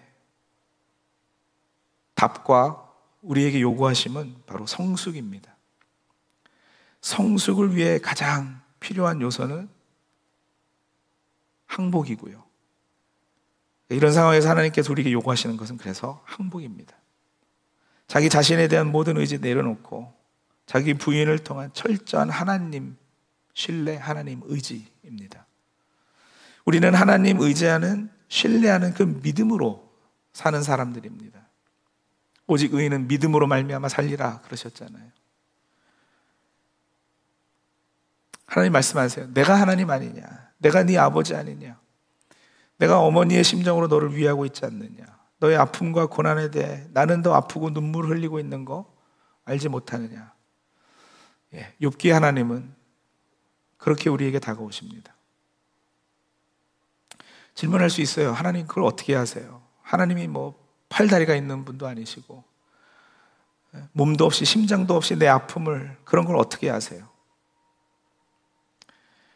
답과 2.15 2.87
우리에게 3.23 3.63
요구하심은 3.63 4.43
바로 4.45 4.67
성숙입니다. 4.67 5.57
성숙을 7.01 7.75
위해 7.75 7.99
가장 7.99 8.61
필요한 8.79 9.23
요소는 9.23 9.71
항복이고요. 11.65 12.45
이런 13.89 14.13
상황에서 14.13 14.51
하나님께서 14.51 14.93
우리에게 14.93 15.11
요구하시는 15.11 15.57
것은 15.57 15.79
그래서 15.79 16.23
항복입니다. 16.27 16.95
자기 18.07 18.29
자신에 18.29 18.69
대한 18.69 18.93
모든 18.93 19.17
의지 19.17 19.39
내려놓고 19.39 20.13
자기 20.67 20.93
부인을 20.93 21.39
통한 21.39 21.73
철저한 21.73 22.29
하나님 22.29 22.99
신뢰, 23.55 23.97
하나님 23.97 24.43
의지입니다. 24.45 25.48
우리는 26.69 26.95
하나님 26.95 27.41
의지하는 27.41 28.11
신뢰하는 28.29 28.93
그 28.93 29.03
믿음으로 29.03 29.91
사는 30.35 30.63
사람들입니다. 30.63 31.41
오직 32.47 32.75
의인은 32.75 33.09
믿음으로 33.09 33.47
말미암아 33.47 33.89
살리라 33.89 34.43
그러셨잖아요. 34.43 35.11
하나님 38.45 38.73
말씀하세요. 38.73 39.33
내가 39.33 39.59
하나님 39.59 39.89
아니냐? 39.89 40.23
내가 40.59 40.83
네 40.83 40.99
아버지 40.99 41.35
아니냐? 41.35 41.81
내가 42.77 43.01
어머니의 43.01 43.45
심정으로 43.45 43.87
너를 43.87 44.15
위하고 44.15 44.45
있지 44.45 44.67
않느냐? 44.67 45.07
너의 45.39 45.57
아픔과 45.57 46.09
고난에 46.09 46.51
대해 46.51 46.87
나는 46.91 47.23
더 47.23 47.33
아프고 47.33 47.71
눈물을 47.71 48.11
흘리고 48.11 48.41
있는 48.41 48.67
거 48.67 48.95
알지 49.47 49.71
못하느냐? 49.71 50.35
예, 51.55 51.75
욥기 51.81 52.11
하나님은 52.11 52.75
그렇게 53.79 54.11
우리에게 54.11 54.39
다가오십니다. 54.39 55.15
질문할 57.59 57.91
수 57.91 58.01
있어요. 58.01 58.31
하나님 58.31 58.69
그걸 58.69 58.85
어떻게 58.85 59.17
하세요? 59.17 59.61
하나님이 59.83 60.29
뭐 60.29 60.55
팔다리가 60.91 61.35
있는 61.35 61.65
분도 61.65 61.89
아니시고 61.89 62.45
예, 63.75 63.83
몸도 63.91 64.25
없이 64.25 64.45
심장도 64.45 64.95
없이 64.95 65.17
내 65.17 65.27
아픔을 65.27 65.97
그런 66.05 66.25
걸 66.25 66.37
어떻게 66.37 66.71
하세요? 66.71 67.09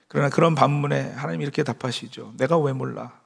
그러나 0.06 0.28
그런 0.28 0.54
반문에 0.54 1.10
하나님이 1.10 1.42
이렇게 1.42 1.64
답하시죠. 1.64 2.34
내가 2.36 2.56
왜 2.58 2.72
몰라? 2.72 3.20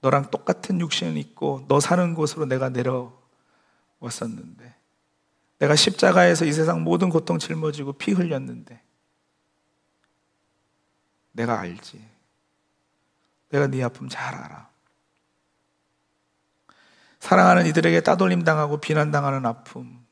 너랑 0.00 0.30
똑같은 0.30 0.80
육신을 0.80 1.16
입고 1.16 1.64
너 1.66 1.80
사는 1.80 2.14
곳으로 2.14 2.46
내가 2.46 2.68
내려왔었는데 2.68 4.76
내가 5.58 5.74
십자가에서 5.74 6.44
이 6.44 6.52
세상 6.52 6.84
모든 6.84 7.08
고통 7.08 7.40
짊어지고 7.40 7.94
피 7.94 8.12
흘렸는데 8.12 8.80
내가 11.32 11.58
알지. 11.58 12.17
내가 13.50 13.66
네 13.66 13.82
아픔 13.82 14.08
잘 14.08 14.34
알아. 14.34 14.68
사랑하는 17.20 17.66
이들에게 17.66 18.00
따돌림 18.02 18.44
당하고 18.44 18.78
비난당하는 18.78 19.44
아픔, 19.44 20.06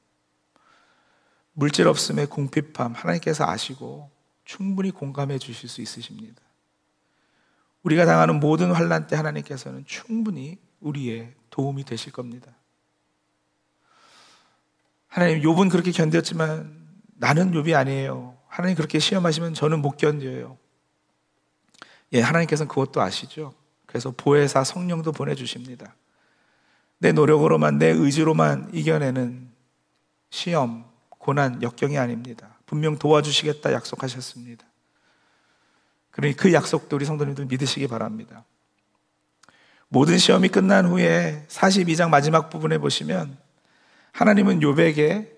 물질 1.53 1.89
없음의 1.89 2.27
궁핍함 2.27 2.93
하나님께서 2.95 3.47
아시고 3.47 4.11
충분히 4.45 4.91
공감해 4.91 5.39
주실 5.39 5.69
수 5.69 5.81
있으십니다. 5.81 6.43
우리가 7.83 8.05
당하는 8.05 8.41
모든 8.41 8.73
환란 8.73 9.07
때 9.07 9.17
하나님께서는 9.17 9.85
충분히 9.87 10.59
우리의 10.81 11.35
도움이 11.51 11.85
되실 11.85 12.13
겁니다. 12.13 12.53
하나님 15.07 15.41
욥은 15.41 15.71
그렇게 15.71 15.93
견뎠지만 15.93 16.75
나는 17.15 17.53
욥이 17.53 17.75
아니에요. 17.75 18.37
하나님 18.49 18.77
그렇게 18.77 18.99
시험하시면 18.99 19.55
저는 19.55 19.81
못 19.81 19.97
견뎌요. 19.97 20.59
예, 22.13 22.21
하나님께서는 22.21 22.69
그것도 22.69 23.01
아시죠. 23.01 23.55
그래서 23.87 24.13
보혜사 24.17 24.65
성령도 24.65 25.13
보내주십니다. 25.13 25.95
내 26.99 27.13
노력으로만, 27.13 27.79
내 27.79 27.89
의지로만 27.89 28.71
이겨내는 28.73 29.51
시험, 30.31 30.85
고난, 31.09 31.63
역경이 31.63 31.99
아닙니다. 31.99 32.59
분명 32.67 32.99
도와주시겠다 32.99 33.73
약속하셨습니다. 33.73 34.65
그러니 36.11 36.35
그 36.35 36.53
약속도 36.53 36.97
우리 36.97 37.05
성도님들 37.05 37.47
믿으시기 37.47 37.87
바랍니다. 37.89 38.45
모든 39.89 40.19
시험이 40.19 40.49
끝난 40.49 40.87
후에 40.87 41.47
42장 41.49 42.11
마지막 42.11 42.51
부분에 42.51 42.79
보시면 42.79 43.37
하나님은 44.13 44.63
요백에 44.63 45.31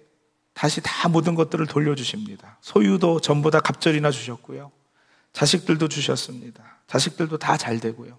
다시 0.54 0.80
다 0.82 1.08
모든 1.08 1.34
것들을 1.34 1.66
돌려주십니다. 1.66 2.58
소유도 2.60 3.20
전부 3.20 3.50
다 3.50 3.60
갑절이나 3.60 4.10
주셨고요. 4.10 4.72
자식들도 5.38 5.86
주셨습니다. 5.86 6.64
자식들도 6.88 7.38
다 7.38 7.56
잘 7.56 7.78
되고요. 7.78 8.18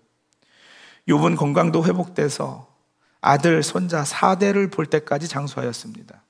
욥은 1.10 1.36
건강도 1.36 1.84
회복돼서 1.84 2.74
아들, 3.20 3.62
손자 3.62 4.04
4대를 4.04 4.72
볼 4.72 4.86
때까지 4.86 5.28
장수하였습니다. 5.28 6.24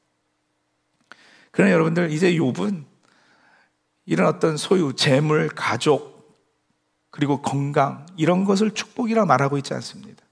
그러나 1.51 1.71
여러분들 1.73 2.11
이제 2.11 2.33
욥은 2.33 2.85
이런 4.05 4.27
어떤 4.27 4.57
소유, 4.57 4.95
재물, 4.95 5.49
가족 5.49 6.39
그리고 7.11 7.43
건강 7.43 8.07
이런 8.17 8.43
것을 8.43 8.71
축복이라 8.71 9.25
말하고 9.25 9.59
있지 9.59 9.75
않습니다. 9.75 10.23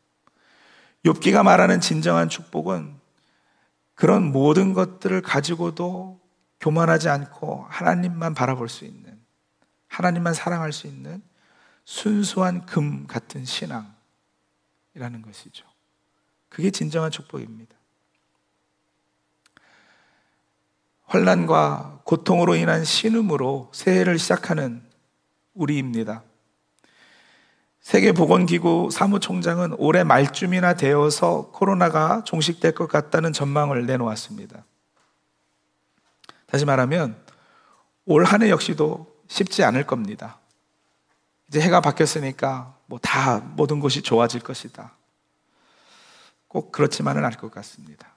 욥기가 1.06 1.43
말하는 1.43 1.82
진정한 1.82 2.30
축복은 2.30 2.96
그런 3.93 4.32
모든 4.32 4.74
것들을 4.74 5.22
가지고도 5.22 6.20
교만하지 6.60 7.10
않고 7.10 7.67
하나님만 7.70 8.34
바라볼 8.34 8.70
수 8.70 8.86
있는 8.86 9.07
하나님만 9.88 10.34
사랑할 10.34 10.71
수 10.73 10.88
있는 10.88 11.21
순수한 11.86 12.65
금 12.65 13.08
같은 13.08 13.45
신앙이라는 13.45 13.91
것이죠. 15.26 15.65
그게 16.50 16.71
진정한 16.71 17.12
축복입니다. 17.12 17.76
환란과 21.06 22.02
고통으로 22.04 22.56
인한 22.56 22.84
신음으로 22.84 23.71
새해를 23.73 24.19
시작하는 24.19 24.84
우리입니다. 25.54 26.23
세계보건기구 27.80 28.89
사무총장은 28.91 29.76
올해 29.78 30.04
말쯤이나 30.04 30.73
되어서 30.73 31.50
코로나가 31.52 32.21
종식될 32.26 32.73
것 32.76 32.88
같다는 32.88 33.32
전망을 33.32 33.86
내놓았습니다. 33.86 34.65
다시 36.47 36.65
말하면 36.65 37.15
올 38.06 38.26
한 38.26 38.41
해 38.43 38.50
역시도 38.50 39.16
쉽지 39.27 39.63
않을 39.63 39.85
겁니다. 39.85 40.39
이제 41.47 41.61
해가 41.61 41.81
바뀌었으니까 41.81 42.77
뭐 42.87 42.99
다 42.99 43.39
모든 43.39 43.79
것이 43.79 44.01
좋아질 44.01 44.41
것이다. 44.41 44.93
꼭 46.47 46.71
그렇지만은 46.71 47.23
않을 47.25 47.37
것 47.37 47.51
같습니다. 47.51 48.07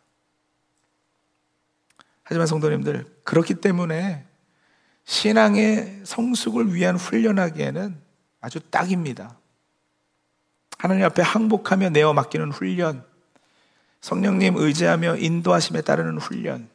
하지만 2.22 2.46
성도님들, 2.46 3.22
그렇기 3.24 3.54
때문에 3.54 4.24
신앙의 5.04 6.02
성숙을 6.04 6.72
위한 6.74 6.96
훈련하기에는 6.96 8.00
아주 8.40 8.60
딱입니다. 8.70 9.36
하나님 10.78 11.04
앞에 11.04 11.22
항복하며 11.22 11.90
내어 11.90 12.12
맡기는 12.12 12.52
훈련, 12.52 13.04
성령님 14.00 14.56
의지하며 14.56 15.16
인도하심에 15.16 15.82
따르는 15.82 16.18
훈련, 16.18 16.68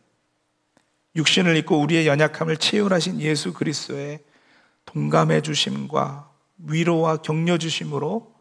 육신을 1.16 1.56
입고 1.58 1.80
우리의 1.80 2.08
연약함을 2.08 2.58
치유하신 2.58 3.22
예수 3.22 3.54
그리스도의 3.54 4.24
동감해 4.86 5.42
주심과 5.42 6.32
위로와 6.58 7.18
격려 7.18 7.58
주심으로 7.58 8.34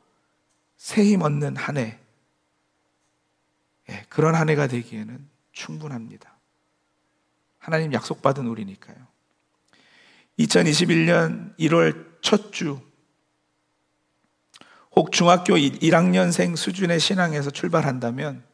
새힘 0.76 1.22
얻는 1.22 1.56
한 1.56 1.76
해, 1.76 1.98
예, 3.90 4.04
그런 4.08 4.34
한 4.34 4.48
해가 4.48 4.66
되기에는 4.66 5.28
충분합니다. 5.52 6.36
하나님 7.58 7.92
약속받은 7.92 8.46
우리니까요. 8.46 8.96
2021년 10.38 11.56
1월 11.58 12.20
첫 12.20 12.52
주, 12.52 12.80
혹 14.96 15.12
중학교 15.12 15.54
1학년생 15.54 16.56
수준의 16.56 17.00
신앙에서 17.00 17.50
출발한다면 17.50 18.44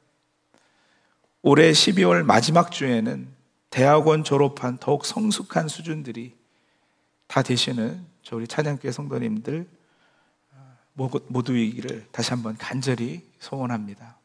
올해 1.43 1.71
12월 1.71 2.23
마지막 2.23 2.71
주에는 2.71 3.39
대학원 3.71 4.25
졸업한 4.25 4.79
더욱 4.79 5.07
성숙한 5.07 5.69
수준들이 5.69 6.35
다 7.27 7.43
되시는 7.43 8.05
저 8.23 8.37
우리 8.37 8.47
찬양교회 8.47 8.91
성도님들 8.91 9.67
모두이기를 11.29 12.07
다시 12.13 12.31
한번 12.31 12.57
간절히 12.59 13.23
소원합니다. 13.39 14.19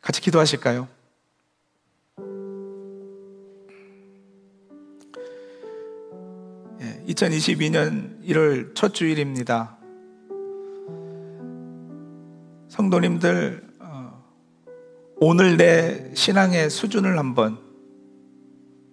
같이 0.00 0.20
기도하실까요? 0.20 0.88
2022년 7.08 8.22
1월 8.24 8.74
첫 8.74 8.94
주일입니다. 8.94 9.76
성도님들, 12.68 13.68
어, 13.80 14.24
오늘 15.16 15.56
내 15.56 16.14
신앙의 16.14 16.70
수준을 16.70 17.18
한번 17.18 17.69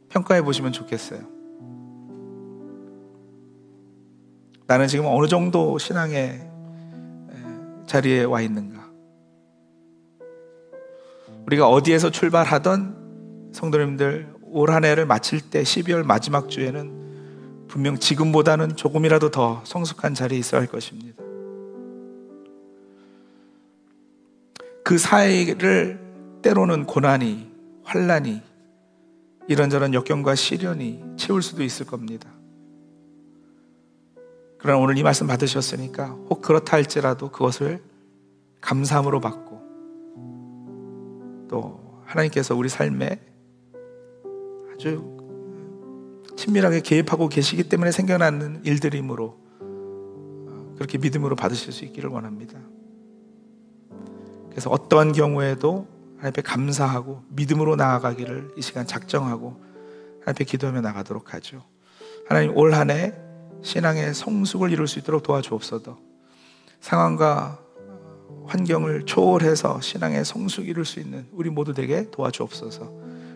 평가해 0.09 0.41
보시면 0.41 0.71
좋겠어요. 0.71 1.21
나는 4.65 4.87
지금 4.87 5.05
어느 5.07 5.27
정도 5.27 5.77
신앙의 5.77 6.49
자리에 7.85 8.23
와 8.23 8.41
있는가? 8.41 8.85
우리가 11.45 11.69
어디에서 11.69 12.11
출발하던 12.11 13.51
성도님들 13.53 14.35
올 14.49 14.71
한 14.71 14.85
해를 14.85 15.05
마칠 15.05 15.41
때 15.49 15.61
12월 15.61 16.03
마지막 16.03 16.49
주에는 16.49 17.67
분명 17.67 17.97
지금보다는 17.97 18.75
조금이라도 18.75 19.29
더 19.29 19.61
성숙한 19.65 20.13
자리에 20.13 20.39
있어야 20.39 20.61
할 20.61 20.67
것입니다. 20.67 21.21
그 24.83 24.97
사이를 24.97 25.99
때로는 26.41 26.85
고난이, 26.85 27.51
환란이, 27.83 28.41
이런저런 29.47 29.93
역경과 29.93 30.35
시련이 30.35 31.01
채울 31.17 31.41
수도 31.41 31.63
있을 31.63 31.85
겁니다. 31.85 32.29
그러나 34.57 34.79
오늘 34.79 34.97
이 34.97 35.03
말씀 35.03 35.27
받으셨으니까 35.27 36.07
혹 36.29 36.41
그렇다 36.41 36.75
할지라도 36.75 37.29
그것을 37.29 37.81
감사함으로 38.61 39.21
받고 39.21 39.61
또 41.47 42.01
하나님께서 42.05 42.55
우리 42.55 42.67
삶에 42.69 43.21
아주 44.73 45.17
친밀하게 46.35 46.81
개입하고 46.81 47.29
계시기 47.29 47.63
때문에 47.69 47.91
생겨나는 47.91 48.61
일들이므로 48.65 49.37
그렇게 50.75 50.97
믿음으로 50.97 51.35
받으실 51.35 51.71
수 51.71 51.85
있기를 51.85 52.09
원합니다. 52.09 52.59
그래서 54.49 54.69
어떠한 54.69 55.13
경우에도 55.13 55.87
하나님 56.17 56.29
앞에 56.29 56.41
감사하고 56.41 57.23
믿음으로 57.29 57.75
나아가기를 57.75 58.51
이 58.57 58.61
시간 58.61 58.85
작정하고 58.87 59.51
하나님 60.21 60.23
앞에 60.27 60.43
기도하며 60.43 60.81
나가도록 60.81 61.33
하죠. 61.33 61.63
하나님 62.27 62.55
올 62.57 62.73
한 62.73 62.89
해 62.91 63.13
신앙의 63.63 64.13
성숙을 64.13 64.71
이룰 64.71 64.87
수 64.87 64.99
있도록 64.99 65.23
도와주옵소서. 65.23 65.97
상황과 66.79 67.59
환경을 68.45 69.05
초월해서 69.05 69.81
신앙의 69.81 70.23
성숙 70.25 70.67
이룰 70.67 70.85
수 70.85 70.99
있는 70.99 71.27
우리 71.31 71.49
모두 71.49 71.73
되게 71.73 72.09
도와주옵소서. 72.11 72.91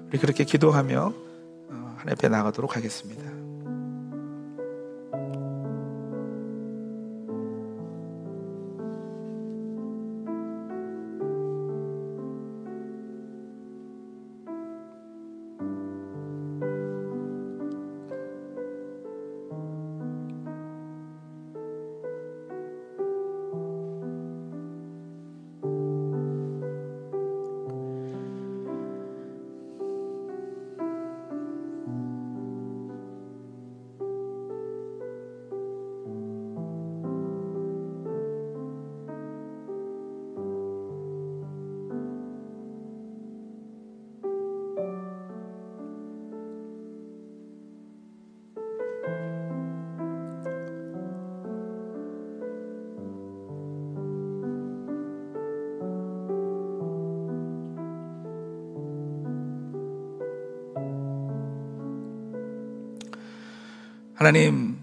우리 0.07 0.17
그렇게 0.19 0.43
기도하며 0.43 1.13
어, 1.69 1.95
하나님 1.97 2.11
앞에 2.11 2.29
나가도록 2.29 2.75
하겠습니다. 2.75 3.40
하나님 64.21 64.77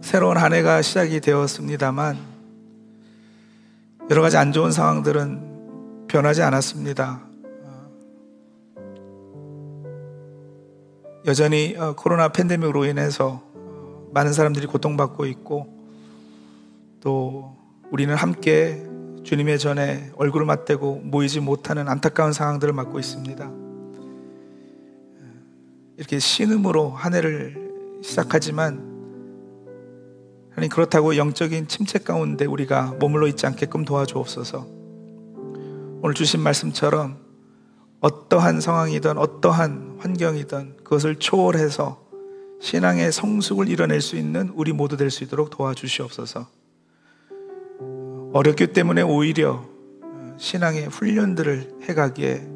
새로운 0.00 0.36
한 0.36 0.52
해가 0.52 0.80
시작이 0.80 1.18
되었습니다만 1.18 2.16
여러 4.08 4.22
가지 4.22 4.36
안 4.36 4.52
좋은 4.52 4.70
상황들은 4.70 6.06
변하지 6.06 6.42
않았습니다. 6.42 7.20
여전히 11.26 11.74
어, 11.76 11.96
코로나 11.96 12.28
팬데믹으로 12.28 12.84
인해서 12.84 13.42
어, 13.52 14.08
많은 14.14 14.32
사람들이 14.32 14.68
고통받고 14.68 15.26
있고 15.26 15.66
또 17.00 17.56
우리는 17.90 18.14
함께 18.14 18.86
주님의 19.24 19.58
전에 19.58 20.12
얼굴을 20.14 20.46
맞대고 20.46 21.00
모이지 21.02 21.40
못하는 21.40 21.88
안타까운 21.88 22.32
상황들을 22.32 22.72
맞고 22.72 23.00
있습니다. 23.00 23.50
이렇게 25.96 26.18
신음으로 26.18 26.90
한 26.90 27.14
해를 27.14 27.63
시작하지만 28.04 28.92
하나님 30.50 30.70
그렇다고 30.70 31.16
영적인 31.16 31.68
침체 31.68 31.98
가운데 31.98 32.44
우리가 32.44 32.96
머물러 33.00 33.26
있지 33.28 33.46
않게끔 33.46 33.86
도와주옵소서. 33.86 34.66
오늘 36.02 36.14
주신 36.14 36.40
말씀처럼 36.40 37.16
어떠한 38.00 38.60
상황이든 38.60 39.16
어떠한 39.16 39.96
환경이든 40.00 40.76
그것을 40.84 41.16
초월해서 41.16 42.04
신앙의 42.60 43.10
성숙을 43.10 43.68
이뤄낼 43.68 44.02
수 44.02 44.16
있는 44.16 44.50
우리 44.54 44.72
모두 44.72 44.98
될 44.98 45.10
수 45.10 45.24
있도록 45.24 45.48
도와주시옵소서. 45.48 46.46
어렵기 48.34 48.74
때문에 48.74 49.00
오히려 49.00 49.64
신앙의 50.36 50.88
훈련들을 50.88 51.78
해가기에 51.84 52.48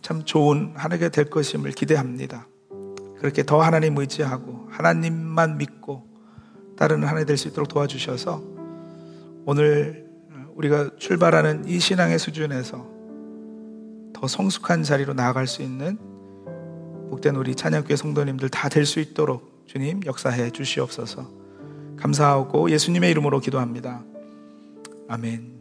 참 0.00 0.24
좋은 0.24 0.72
한 0.74 0.92
해가 0.92 1.10
될 1.10 1.28
것임을 1.28 1.72
기대합니다. 1.72 2.46
그렇게 3.22 3.44
더 3.44 3.62
하나님 3.62 3.96
의지하고 3.96 4.66
하나님만 4.68 5.56
믿고 5.56 6.02
한해될수 6.76 7.46
있도록 7.48 7.68
도와주셔서 7.68 8.42
오늘 9.46 10.10
우리가 10.56 10.90
출발하는 10.98 11.68
이 11.68 11.78
신앙의 11.78 12.18
수준에서 12.18 12.84
더 14.12 14.26
성숙한 14.26 14.82
자리로 14.82 15.14
나아갈 15.14 15.46
수 15.46 15.62
있는 15.62 15.98
복된 17.10 17.36
우리 17.36 17.54
찬양교회 17.54 17.94
성도님들 17.94 18.48
다 18.48 18.68
될 18.68 18.84
수 18.84 18.98
있도록 18.98 19.62
주님 19.66 20.00
역사해 20.04 20.50
주시옵소서 20.50 21.30
감사하고 21.98 22.70
예수님의 22.70 23.12
이름으로 23.12 23.38
기도합니다. 23.38 24.02
아멘. 25.08 25.51